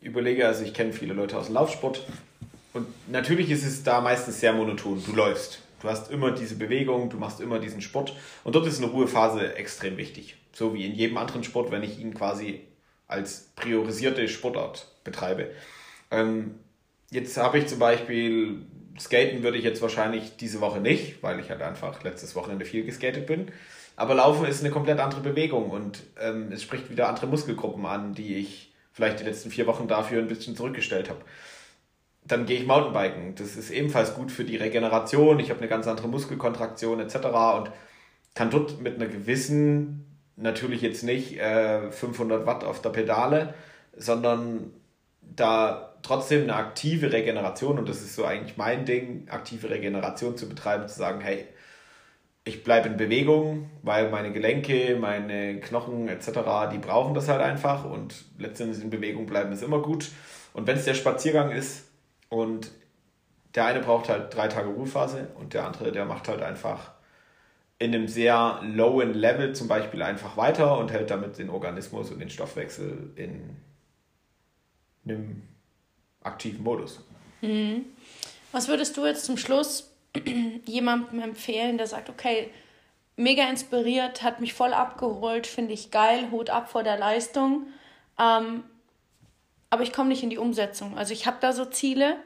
[0.00, 2.04] überlege, also ich kenne viele Leute aus dem Laufsport
[2.72, 5.00] und natürlich ist es da meistens sehr monoton.
[5.04, 8.14] Du läufst, Du hast immer diese Bewegung, du machst immer diesen Sport.
[8.44, 10.36] Und dort ist eine Ruhephase extrem wichtig.
[10.52, 12.60] So wie in jedem anderen Sport, wenn ich ihn quasi
[13.10, 15.50] als priorisierte Sportart betreibe.
[16.10, 16.56] Ähm,
[17.10, 18.66] jetzt habe ich zum Beispiel,
[18.98, 22.84] Skaten würde ich jetzt wahrscheinlich diese Woche nicht, weil ich halt einfach letztes Wochenende viel
[22.84, 23.50] geskatet bin.
[23.96, 28.14] Aber Laufen ist eine komplett andere Bewegung und ähm, es spricht wieder andere Muskelgruppen an,
[28.14, 31.20] die ich vielleicht die letzten vier Wochen dafür ein bisschen zurückgestellt habe
[32.24, 33.34] dann gehe ich Mountainbiken.
[33.34, 35.40] Das ist ebenfalls gut für die Regeneration.
[35.40, 37.16] Ich habe eine ganz andere Muskelkontraktion etc.
[37.56, 37.70] und
[38.34, 40.09] kann dort mit einer gewissen,
[40.40, 43.54] natürlich jetzt nicht äh, 500 Watt auf der Pedale,
[43.96, 44.72] sondern
[45.22, 50.48] da trotzdem eine aktive Regeneration und das ist so eigentlich mein Ding, aktive Regeneration zu
[50.48, 51.46] betreiben, zu sagen, hey,
[52.44, 56.30] ich bleibe in Bewegung, weil meine Gelenke, meine Knochen etc.,
[56.72, 60.08] die brauchen das halt einfach und letztendlich in Bewegung bleiben ist immer gut.
[60.54, 61.90] Und wenn es der Spaziergang ist,
[62.30, 62.70] und
[63.54, 66.92] der eine braucht halt drei Tage Ruhephase und der andere, der macht halt einfach
[67.80, 72.20] in einem sehr lowen Level zum Beispiel einfach weiter und hält damit den Organismus und
[72.20, 73.56] den Stoffwechsel in
[75.04, 75.42] einem
[76.22, 77.02] aktiven Modus.
[77.40, 77.86] Mhm.
[78.52, 79.90] Was würdest du jetzt zum Schluss
[80.66, 82.50] jemandem empfehlen, der sagt, okay,
[83.16, 87.68] mega inspiriert, hat mich voll abgeholt, finde ich geil, Hut ab vor der Leistung.
[88.18, 88.62] Ähm,
[89.70, 90.98] aber ich komme nicht in die Umsetzung.
[90.98, 92.16] Also ich habe da so Ziele.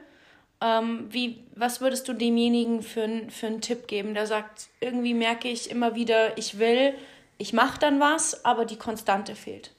[0.61, 5.47] Ähm, wie, was würdest du demjenigen für, für einen Tipp geben, der sagt, irgendwie merke
[5.47, 6.93] ich immer wieder, ich will,
[7.37, 9.73] ich mache dann was, aber die Konstante fehlt?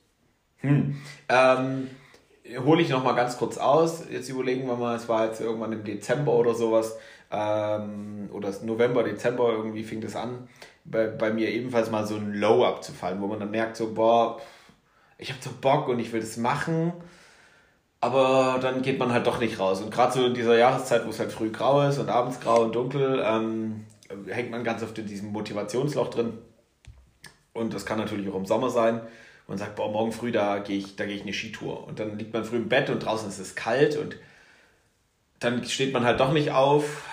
[0.59, 0.97] Hm.
[1.29, 1.91] Ähm,
[2.65, 4.05] hole ich noch mal ganz kurz aus.
[4.11, 6.97] Jetzt überlegen wir mal, es war jetzt irgendwann im Dezember oder sowas.
[7.31, 10.49] ähm, oder November, Dezember irgendwie fing das an,
[10.85, 14.41] bei, bei mir ebenfalls mal so ein Low abzufallen, wo man dann merkt, so, boah,
[15.19, 16.93] ich habe so Bock und ich will das machen,
[18.07, 19.81] aber dann geht man halt doch nicht raus.
[19.83, 22.63] Und gerade so in dieser Jahreszeit, wo es halt früh grau ist und abends grau
[22.63, 23.85] und dunkel, ähm,
[24.29, 26.39] hängt man ganz oft in diesem Motivationsloch drin.
[27.53, 29.01] Und das kann natürlich auch im Sommer sein.
[29.49, 31.85] Man sagt, boah, morgen früh, da gehe ich, da gehe ich eine Skitour.
[31.89, 34.17] Und dann liegt man früh im Bett und draußen ist es kalt und
[35.41, 37.05] dann steht man halt doch nicht auf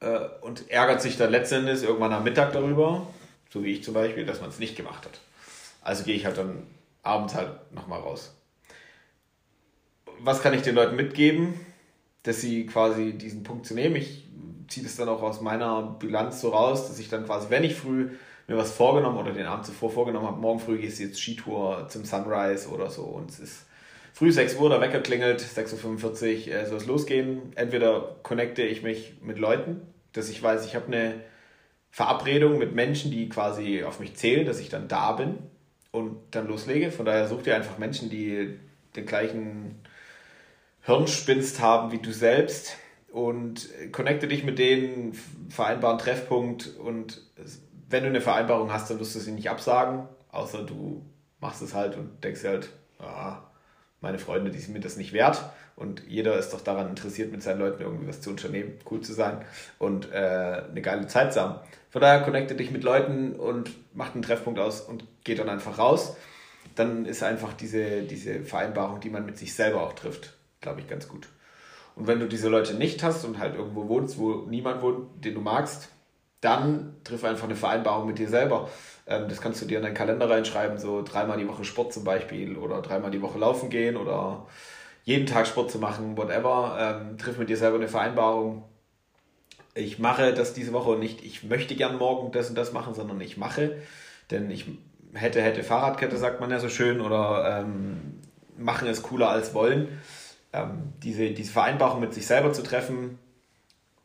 [0.00, 3.06] äh, und ärgert sich dann letztendlich irgendwann am Mittag darüber,
[3.50, 5.20] so wie ich zum Beispiel, dass man es nicht gemacht hat.
[5.82, 6.62] Also gehe ich halt dann
[7.02, 8.32] abends halt nochmal raus.
[10.24, 11.54] Was kann ich den Leuten mitgeben,
[12.22, 13.96] dass sie quasi diesen Punkt zu nehmen?
[13.96, 14.24] Ich
[14.68, 17.74] ziehe das dann auch aus meiner Bilanz so raus, dass ich dann quasi, wenn ich
[17.74, 18.10] früh
[18.46, 21.86] mir was vorgenommen oder den Abend zuvor vorgenommen habe, morgen früh gehst du jetzt Skitour
[21.88, 23.66] zum Sunrise oder so und es ist
[24.12, 27.52] früh 6 Uhr, der Wecker klingelt, 6.45 Uhr äh, soll es losgehen.
[27.56, 29.80] Entweder connecte ich mich mit Leuten,
[30.12, 31.20] dass ich weiß, ich habe eine
[31.90, 35.38] Verabredung mit Menschen, die quasi auf mich zählen, dass ich dann da bin
[35.90, 36.90] und dann loslege.
[36.90, 38.58] Von daher such dir einfach Menschen, die
[38.96, 39.81] den gleichen
[40.82, 42.76] Hirnspinst haben wie du selbst
[43.12, 45.14] und connecte dich mit denen,
[45.48, 47.22] vereinbaren Treffpunkt und
[47.88, 51.04] wenn du eine Vereinbarung hast, dann wirst du sie nicht absagen, außer du
[51.40, 53.42] machst es halt und denkst halt, ah,
[54.00, 55.42] meine Freunde, die sind mir das nicht wert.
[55.74, 59.14] Und jeder ist doch daran interessiert, mit seinen Leuten irgendwie was zu unternehmen, cool zu
[59.14, 59.44] sein
[59.78, 61.60] und äh, eine geile Zeit zu haben.
[61.90, 65.78] Von daher connecte dich mit Leuten und macht einen Treffpunkt aus und geht dann einfach
[65.78, 66.16] raus.
[66.74, 70.88] Dann ist einfach diese, diese Vereinbarung, die man mit sich selber auch trifft, glaube ich,
[70.88, 71.28] ganz gut.
[71.94, 75.34] Und wenn du diese Leute nicht hast und halt irgendwo wohnst, wo niemand wohnt, den
[75.34, 75.90] du magst,
[76.40, 78.68] dann triff einfach eine Vereinbarung mit dir selber.
[79.06, 82.04] Ähm, das kannst du dir in deinen Kalender reinschreiben, so dreimal die Woche Sport zum
[82.04, 84.46] Beispiel oder dreimal die Woche laufen gehen oder
[85.04, 86.76] jeden Tag Sport zu machen, whatever.
[86.80, 88.64] Ähm, triff mit dir selber eine Vereinbarung.
[89.74, 92.94] Ich mache das diese Woche und nicht, ich möchte gern morgen das und das machen,
[92.94, 93.76] sondern ich mache.
[94.30, 94.66] Denn ich
[95.14, 98.20] hätte, hätte Fahrradkette, sagt man ja so schön, oder ähm,
[98.56, 99.88] machen es cooler als wollen.
[100.52, 103.18] Ähm, diese, diese Vereinbarung mit sich selber zu treffen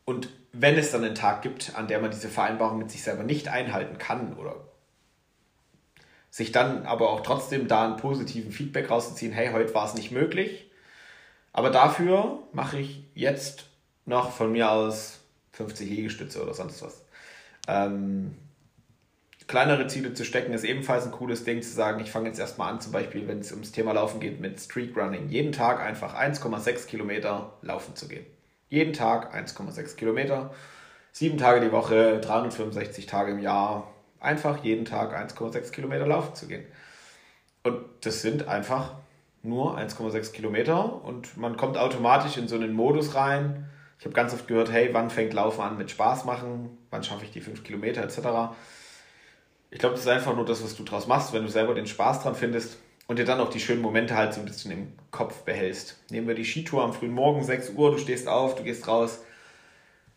[0.04, 3.22] und wenn es dann einen Tag gibt, an der man diese Vereinbarung mit sich selber
[3.22, 4.56] nicht einhalten kann oder
[6.30, 10.10] sich dann aber auch trotzdem da einen positiven Feedback rauszuziehen, hey, heute war es nicht
[10.10, 10.70] möglich,
[11.52, 13.66] aber dafür mache ich jetzt
[14.06, 15.20] noch von mir aus
[15.52, 17.04] 50 Liegestütze oder sonst was.
[17.66, 18.36] Ähm,
[19.48, 22.70] kleinere Ziele zu stecken ist ebenfalls ein cooles Ding zu sagen, ich fange jetzt erstmal
[22.70, 26.14] an, zum Beispiel, wenn es ums Thema Laufen geht, mit Street Running, jeden Tag einfach
[26.14, 28.26] 1,6 Kilometer laufen zu gehen.
[28.68, 30.54] Jeden Tag 1,6 Kilometer,
[31.12, 33.90] sieben Tage die Woche, 365 Tage im Jahr,
[34.20, 36.66] einfach jeden Tag 1,6 Kilometer laufen zu gehen.
[37.62, 38.96] Und das sind einfach
[39.42, 43.70] nur 1,6 Kilometer und man kommt automatisch in so einen Modus rein.
[43.98, 46.76] Ich habe ganz oft gehört, hey, wann fängt Laufen an mit Spaß machen?
[46.90, 48.18] Wann schaffe ich die 5 Kilometer etc.
[49.70, 51.86] Ich glaube, das ist einfach nur das, was du draus machst, wenn du selber den
[51.86, 54.92] Spaß dran findest und dir dann auch die schönen Momente halt so ein bisschen im
[55.10, 55.98] Kopf behältst.
[56.10, 59.20] Nehmen wir die Skitour am frühen Morgen, 6 Uhr, du stehst auf, du gehst raus,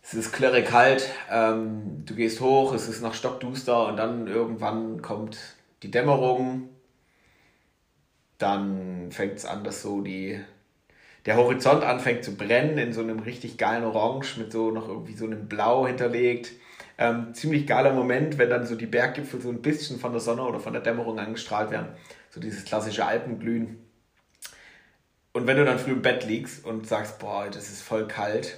[0.02, 5.02] es ist klirre kalt, ähm, du gehst hoch, es ist noch stockduster und dann irgendwann
[5.02, 5.38] kommt
[5.84, 6.70] die Dämmerung,
[8.38, 10.40] dann fängt es an, dass so die,
[11.26, 15.14] der Horizont anfängt zu brennen in so einem richtig geilen Orange mit so noch irgendwie
[15.14, 16.52] so einem Blau hinterlegt.
[16.98, 20.44] Ähm, ziemlich geiler Moment, wenn dann so die Berggipfel so ein bisschen von der Sonne
[20.44, 21.90] oder von der Dämmerung angestrahlt werden.
[22.30, 23.80] So dieses klassische Alpenglühen.
[25.34, 28.58] Und wenn du dann früh im Bett liegst und sagst, boah, das ist voll kalt,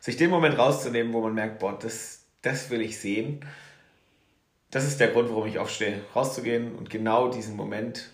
[0.00, 3.44] sich den Moment rauszunehmen, wo man merkt, boah, das, das will ich sehen.
[4.70, 8.10] Das ist der Grund, warum ich aufstehe, rauszugehen und genau diesen Moment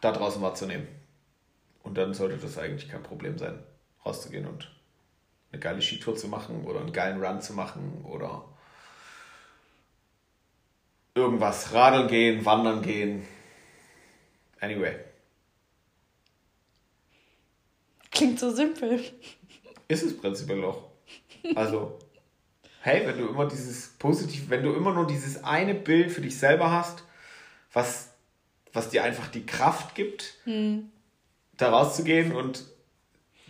[0.00, 0.88] da draußen wahrzunehmen.
[1.82, 3.58] Und dann sollte das eigentlich kein Problem sein,
[4.04, 4.70] rauszugehen und
[5.50, 8.44] eine geile Skitour zu machen oder einen geilen Run zu machen oder
[11.14, 13.26] irgendwas, radeln gehen, wandern gehen.
[14.60, 14.96] Anyway.
[18.10, 19.00] Klingt so simpel.
[19.88, 20.90] Ist es prinzipiell auch.
[21.54, 21.98] Also,
[22.80, 26.38] hey, wenn du immer dieses positiv, wenn du immer nur dieses eine Bild für dich
[26.38, 27.04] selber hast,
[27.72, 28.10] was,
[28.72, 30.90] was dir einfach die Kraft gibt, hm.
[31.56, 32.64] da rauszugehen und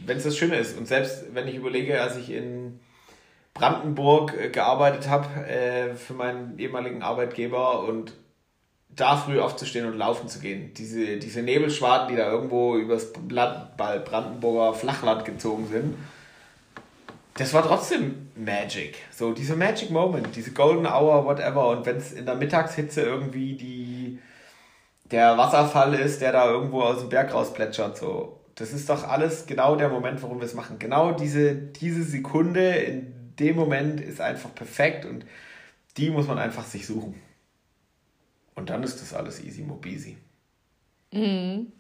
[0.05, 0.79] wenn es das Schöne ist.
[0.79, 2.81] Und selbst wenn ich überlege, als ich in
[3.55, 8.15] Brandenburg äh, gearbeitet habe äh, für meinen ehemaligen Arbeitgeber und
[8.89, 10.73] da früh aufzustehen und laufen zu gehen.
[10.75, 15.95] Diese, diese Nebelschwaden, die da irgendwo übers Brandenburger Flachland gezogen sind
[17.39, 18.97] das war trotzdem Magic.
[19.13, 21.69] So, dieser Magic Moment, diese Golden Hour, whatever.
[21.69, 24.19] Und wenn es in der Mittagshitze irgendwie die,
[25.05, 28.38] der Wasserfall ist, der da irgendwo aus dem Berg rausplätschert, so.
[28.59, 30.81] Das ist doch alles genau der Moment, warum wir es machen.
[30.81, 35.25] Genau diese, diese Sekunde, in dem Moment ist einfach perfekt und
[35.97, 37.15] die muss man einfach sich suchen.
[38.57, 40.17] Und dann ist das alles easy mobisi.
[41.13, 41.71] Mhm.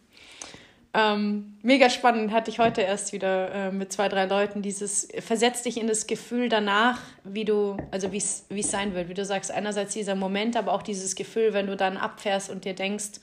[0.95, 5.62] Ähm, mega spannend hatte ich heute erst wieder äh, mit zwei, drei Leuten dieses, versetz
[5.62, 9.51] dich in das Gefühl danach, wie du, also wie es sein wird, wie du sagst,
[9.51, 13.20] einerseits dieser Moment, aber auch dieses Gefühl, wenn du dann abfährst und dir denkst,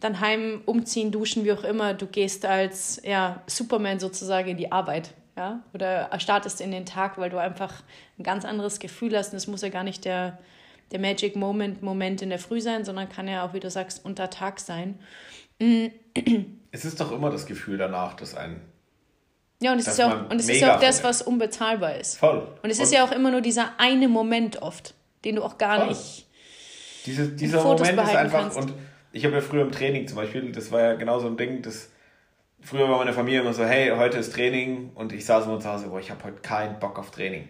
[0.00, 4.70] dann heim, umziehen, duschen, wie auch immer, du gehst als ja, Superman sozusagen in die
[4.70, 7.82] Arbeit, ja, oder startest in den Tag, weil du einfach
[8.18, 10.38] ein ganz anderes Gefühl hast und es muss ja gar nicht der,
[10.92, 14.04] der Magic Moment, Moment in der Früh sein, sondern kann ja auch, wie du sagst,
[14.04, 14.98] unter Tag sein.
[16.72, 18.60] Es ist doch immer das Gefühl danach, dass ein.
[19.62, 22.18] Ja, und es ist ja auch, und es ist ja auch das, was unbezahlbar ist.
[22.18, 22.46] Voll.
[22.62, 24.92] Und es und ist ja auch immer nur dieser eine Moment oft,
[25.24, 25.88] den du auch gar voll.
[25.88, 26.26] nicht.
[27.06, 28.40] Diese, dieser Moment ist einfach.
[28.42, 28.58] Kannst.
[28.58, 28.74] Und
[29.12, 31.62] ich habe ja früher im Training zum Beispiel, das war ja genau so ein Ding,
[31.62, 31.90] das.
[32.62, 35.70] Früher war meine Familie immer so, hey, heute ist Training und ich saß immer zu
[35.70, 37.48] Hause, boah, ich habe heute keinen Bock auf Training.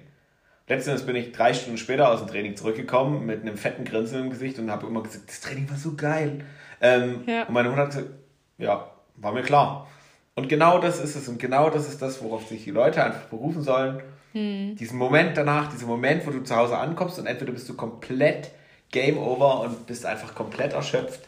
[0.69, 4.31] Letztens bin ich drei Stunden später aus dem Training zurückgekommen mit einem fetten Grinsen im
[4.31, 6.45] Gesicht und habe immer gesagt, das Training war so geil.
[6.81, 7.45] Ähm, ja.
[7.45, 8.11] Und meine Mutter hat gesagt,
[8.59, 9.87] ja, war mir klar.
[10.35, 13.23] Und genau das ist es und genau das ist das, worauf sich die Leute einfach
[13.27, 14.03] berufen sollen.
[14.33, 14.77] Hm.
[14.77, 18.51] Diesen Moment danach, diesen Moment, wo du zu Hause ankommst und entweder bist du komplett
[18.91, 21.27] Game Over und bist einfach komplett erschöpft,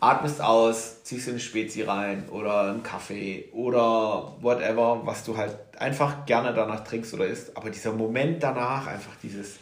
[0.00, 5.56] atmest aus, ziehst in eine Spezi rein oder einen Kaffee oder whatever, was du halt
[5.78, 7.56] einfach gerne danach trinkst oder isst.
[7.56, 9.58] Aber dieser Moment danach, einfach dieses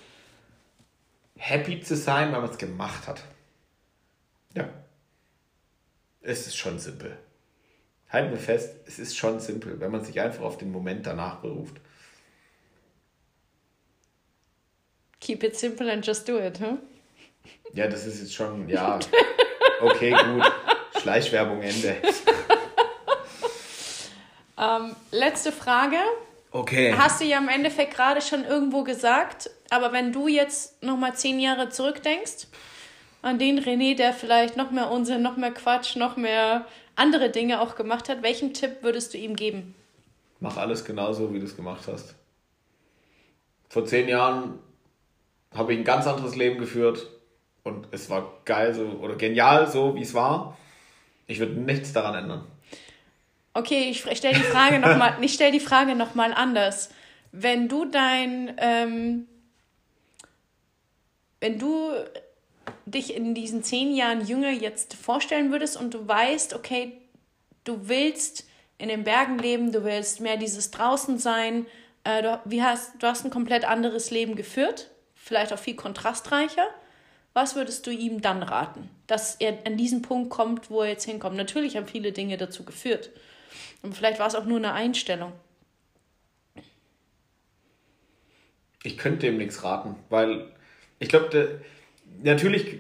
[1.37, 3.23] happy zu sein, weil man es gemacht hat.
[4.55, 4.69] Ja.
[6.21, 7.17] Es ist schon simpel.
[8.09, 11.37] Halten wir fest, es ist schon simpel, wenn man sich einfach auf den Moment danach
[11.37, 11.77] beruft.
[15.21, 16.79] Keep it simple and just do it, huh?
[17.73, 18.99] Ja, das ist jetzt schon, ja.
[19.81, 20.53] Okay, gut.
[21.01, 21.97] Schleichwerbung Ende.
[24.57, 25.97] Ähm, letzte Frage.
[26.51, 26.95] Okay.
[26.97, 31.41] Hast du ja im Endeffekt gerade schon irgendwo gesagt, aber wenn du jetzt nochmal zehn
[31.41, 32.47] Jahre zurückdenkst,
[33.23, 37.61] an den René, der vielleicht noch mehr Unsinn, noch mehr Quatsch, noch mehr andere Dinge
[37.61, 39.75] auch gemacht hat, welchen Tipp würdest du ihm geben?
[40.41, 42.15] Mach alles genauso, wie du es gemacht hast.
[43.69, 44.59] Vor zehn Jahren
[45.53, 47.09] habe ich ein ganz anderes Leben geführt
[47.65, 50.57] und es war geil so oder genial so, wie es war.
[51.27, 52.47] Ich würde nichts daran ändern.
[53.55, 56.91] Okay, ich stelle die Frage nochmal, ich stelle die Frage nochmal anders.
[57.33, 59.27] Wenn du dein, ähm,
[61.41, 61.93] wenn du
[62.85, 67.01] dich in diesen zehn Jahren jünger jetzt vorstellen würdest und du weißt, okay,
[67.65, 68.47] du willst
[68.77, 71.67] in den Bergen leben, du willst mehr dieses draußen sein,
[72.05, 76.67] äh, du, wie hast, du hast ein komplett anderes Leben geführt, vielleicht auch viel kontrastreicher.
[77.35, 81.05] Was würdest du ihm dann raten, dass er an diesen Punkt kommt, wo er jetzt
[81.05, 81.37] hinkommt?
[81.37, 83.11] Natürlich haben viele Dinge dazu geführt.
[83.83, 85.33] Und vielleicht war es auch nur eine Einstellung.
[88.85, 90.47] Ich könnte dem nichts raten, weil
[91.01, 91.61] ich glaube,
[92.23, 92.79] natürlich,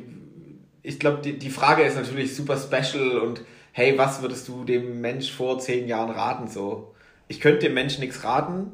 [0.83, 3.41] ich glaube, die, die Frage ist natürlich super special und
[3.73, 6.47] hey, was würdest du dem Mensch vor zehn Jahren raten?
[6.47, 6.95] So,
[7.27, 8.73] ich könnte dem Menschen nichts raten,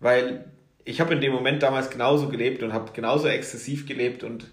[0.00, 0.50] weil
[0.84, 4.46] ich habe in dem Moment damals genauso gelebt und habe genauso exzessiv gelebt und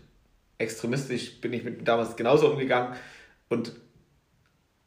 [0.58, 2.96] extremistisch bin ich mit damals genauso umgegangen
[3.50, 3.74] und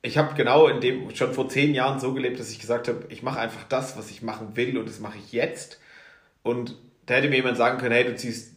[0.03, 3.05] ich habe genau in dem schon vor zehn Jahren so gelebt, dass ich gesagt habe,
[3.09, 5.81] ich mache einfach das, was ich machen will und das mache ich jetzt.
[6.43, 8.53] Und da hätte mir jemand sagen können, hey, du ziehst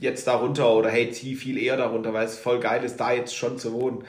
[0.00, 3.34] jetzt darunter oder hey, zieh viel eher darunter, weil es voll geil ist, da jetzt
[3.34, 4.04] schon zu wohnen.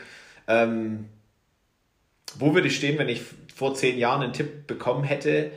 [0.48, 1.06] Ähm,
[2.38, 3.22] wo würde ich stehen, wenn ich
[3.56, 5.52] vor zehn Jahren einen Tipp bekommen hätte,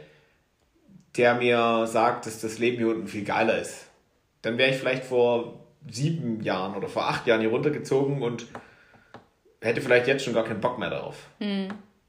[1.17, 3.87] der mir sagt, dass das Leben hier unten viel geiler ist?
[4.43, 8.47] Dann wäre ich vielleicht vor sieben Jahren oder vor acht Jahren hier runtergezogen und
[9.61, 11.29] hätte vielleicht jetzt schon gar keinen Bock mehr darauf.
[11.39, 11.69] Mhm.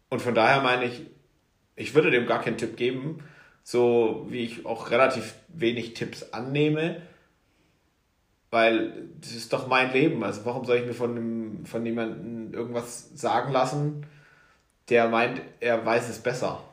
[0.09, 1.01] Und von daher meine ich,
[1.75, 3.23] ich würde dem gar keinen Tipp geben,
[3.63, 7.01] so wie ich auch relativ wenig Tipps annehme,
[8.49, 10.23] weil das ist doch mein Leben.
[10.23, 14.05] Also warum soll ich mir von, einem, von jemandem irgendwas sagen lassen,
[14.89, 16.63] der meint, er weiß es besser?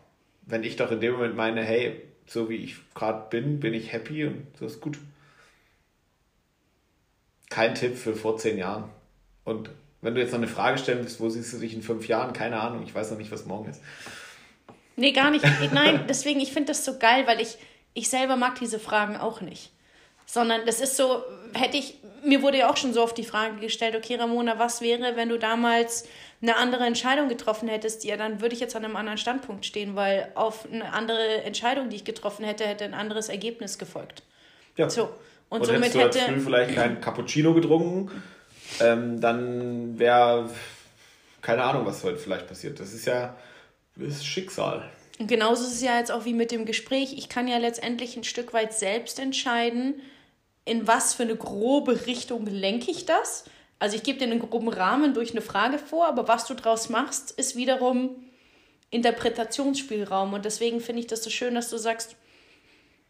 [0.43, 3.93] Wenn ich doch in dem Moment meine, hey, so wie ich gerade bin, bin ich
[3.93, 4.99] happy und das ist gut.
[7.51, 8.91] Kein Tipp für vor zehn Jahren.
[9.45, 9.71] Und
[10.01, 12.33] wenn du jetzt noch eine Frage stellen willst, wo siehst du dich in fünf Jahren?
[12.33, 13.81] Keine Ahnung, ich weiß noch nicht, was morgen ist.
[14.97, 15.45] Nee, gar nicht.
[15.73, 17.57] Nein, deswegen, ich finde das so geil, weil ich,
[17.95, 19.71] ich selber mag diese Fragen auch nicht.
[20.27, 21.23] Sondern das ist so,
[21.55, 24.83] hätte ich, mir wurde ja auch schon so oft die Frage gestellt, okay, Ramona, was
[24.83, 26.07] wäre, wenn du damals
[26.43, 28.05] eine andere Entscheidung getroffen hättest?
[28.05, 31.89] Ja, dann würde ich jetzt an einem anderen Standpunkt stehen, weil auf eine andere Entscheidung,
[31.89, 34.23] die ich getroffen hätte, hätte ein anderes Ergebnis gefolgt.
[34.77, 34.91] Ja.
[34.91, 35.11] So.
[35.49, 36.41] Und, Und somit hättest du hätte.
[36.41, 38.11] vielleicht kein Cappuccino getrunken
[38.81, 40.51] ähm, dann wäre
[41.41, 42.81] keine Ahnung, was heute vielleicht passiert.
[42.81, 43.37] Das ist ja
[43.97, 44.89] das ist Schicksal.
[45.19, 47.15] Und genauso ist es ja jetzt auch wie mit dem Gespräch.
[47.17, 50.01] Ich kann ja letztendlich ein Stück weit selbst entscheiden,
[50.65, 53.45] in was für eine grobe Richtung lenke ich das.
[53.81, 56.89] Also ich gebe dir einen groben Rahmen durch eine Frage vor, aber was du draus
[56.89, 58.11] machst, ist wiederum
[58.91, 60.35] Interpretationsspielraum.
[60.35, 62.17] Und deswegen finde ich das so schön, dass du sagst,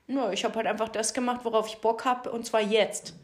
[0.08, 3.14] ja, ich habe halt einfach das gemacht, worauf ich Bock habe, und zwar jetzt.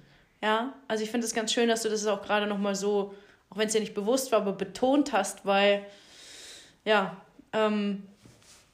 [0.43, 3.15] Ja, also ich finde es ganz schön, dass du das auch gerade nochmal so,
[3.51, 5.85] auch wenn es dir nicht bewusst war, aber betont hast, weil,
[6.85, 7.17] ja,
[7.53, 8.07] ähm,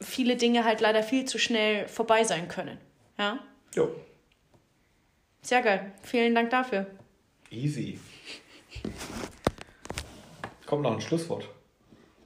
[0.01, 2.79] viele Dinge halt leider viel zu schnell vorbei sein können.
[3.19, 3.39] Ja?
[3.75, 3.95] Jo.
[5.43, 5.93] Sehr geil.
[6.03, 6.87] Vielen Dank dafür.
[7.51, 8.01] Easy.
[10.67, 11.49] Kommt noch ein Schlusswort.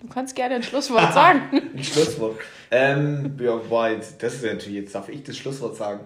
[0.05, 1.41] Du kannst gerne ein Schlusswort sagen.
[1.75, 2.39] ein Schlusswort.
[2.71, 6.01] Ähm, ja, boah, jetzt, das ist ja natürlich, jetzt darf ich das Schlusswort sagen.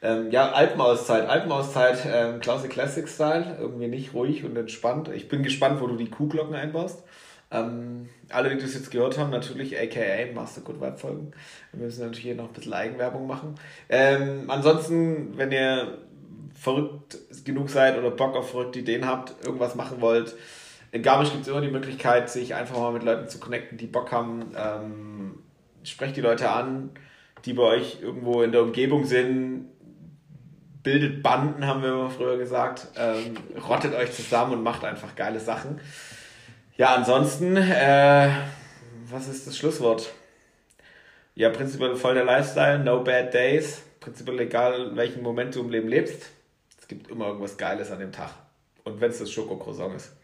[0.00, 1.28] Ähm, ja, Alpenauszeit.
[1.28, 3.58] Alpenauszeit, ähm, Klasse Classic Style.
[3.60, 5.10] Irgendwie nicht ruhig und entspannt.
[5.14, 7.02] Ich bin gespannt, wo du die Kuhglocken einbaust.
[7.50, 11.32] Ähm, alle, die das jetzt gehört haben, natürlich aka Master Good Vibe folgen.
[11.72, 13.56] Wir müssen natürlich hier noch ein bisschen Eigenwerbung machen.
[13.90, 15.98] Ähm, ansonsten, wenn ihr
[16.58, 20.34] verrückt genug seid oder Bock auf verrückte Ideen habt, irgendwas machen wollt,
[20.90, 23.86] in Garmisch gibt es immer die Möglichkeit, sich einfach mal mit Leuten zu connecten, die
[23.86, 24.54] Bock haben.
[24.56, 25.42] Ähm,
[25.82, 26.90] sprecht die Leute an,
[27.44, 29.68] die bei euch irgendwo in der Umgebung sind.
[30.82, 32.88] Bildet Banden, haben wir immer früher gesagt.
[32.96, 33.36] Ähm,
[33.68, 35.80] rottet euch zusammen und macht einfach geile Sachen.
[36.76, 38.30] Ja, ansonsten, äh,
[39.10, 40.12] was ist das Schlusswort?
[41.34, 43.82] Ja, prinzipiell voll der Lifestyle, no bad days.
[44.00, 46.30] Prinzipiell egal, welchen Moment du im Leben lebst.
[46.80, 48.30] Es gibt immer irgendwas Geiles an dem Tag.
[48.84, 50.17] Und wenn es das Schokocroissant ist.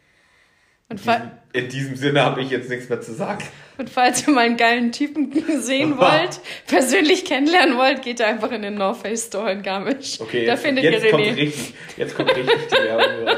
[0.90, 3.42] In diesem, in diesem, Sinne habe ich jetzt nichts mehr zu sagen.
[3.78, 8.62] Und falls ihr mal einen geilen Typen sehen wollt, persönlich kennenlernen wollt, geht einfach in
[8.62, 10.20] den North Face Store in Garmisch.
[10.20, 11.10] Okay, da jetzt, findet jetzt ihr René.
[11.10, 13.36] Kommt richtig, jetzt kommt richtig die Werbung.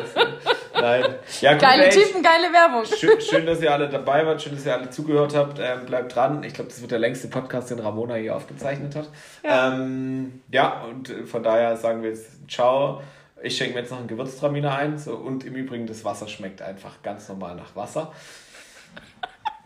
[0.75, 1.05] Nein.
[1.41, 2.85] Ja, gut, geile ey, Typen, geile Werbung.
[2.85, 5.59] Schön, schön, dass ihr alle dabei wart, schön, dass ihr alle zugehört habt.
[5.59, 6.43] Ähm, bleibt dran.
[6.43, 9.09] Ich glaube, das wird der längste Podcast, den Ramona hier aufgezeichnet hat.
[9.45, 13.03] Ja, ähm, ja und von daher sagen wir jetzt Ciao.
[13.43, 14.99] Ich schenke mir jetzt noch einen Gewürztraminer ein.
[14.99, 18.13] So, und im Übrigen, das Wasser schmeckt einfach ganz normal nach Wasser.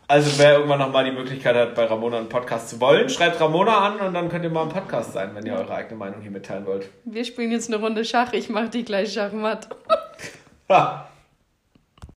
[0.09, 3.79] Also wer irgendwann nochmal die Möglichkeit hat, bei Ramona einen Podcast zu wollen, schreibt Ramona
[3.79, 6.33] an und dann könnt ihr mal ein Podcast sein, wenn ihr eure eigene Meinung hier
[6.33, 6.89] mitteilen wollt.
[7.05, 8.33] Wir spielen jetzt eine Runde Schach.
[8.33, 9.69] Ich mache die gleich Schachmatt.
[10.69, 11.10] Ha.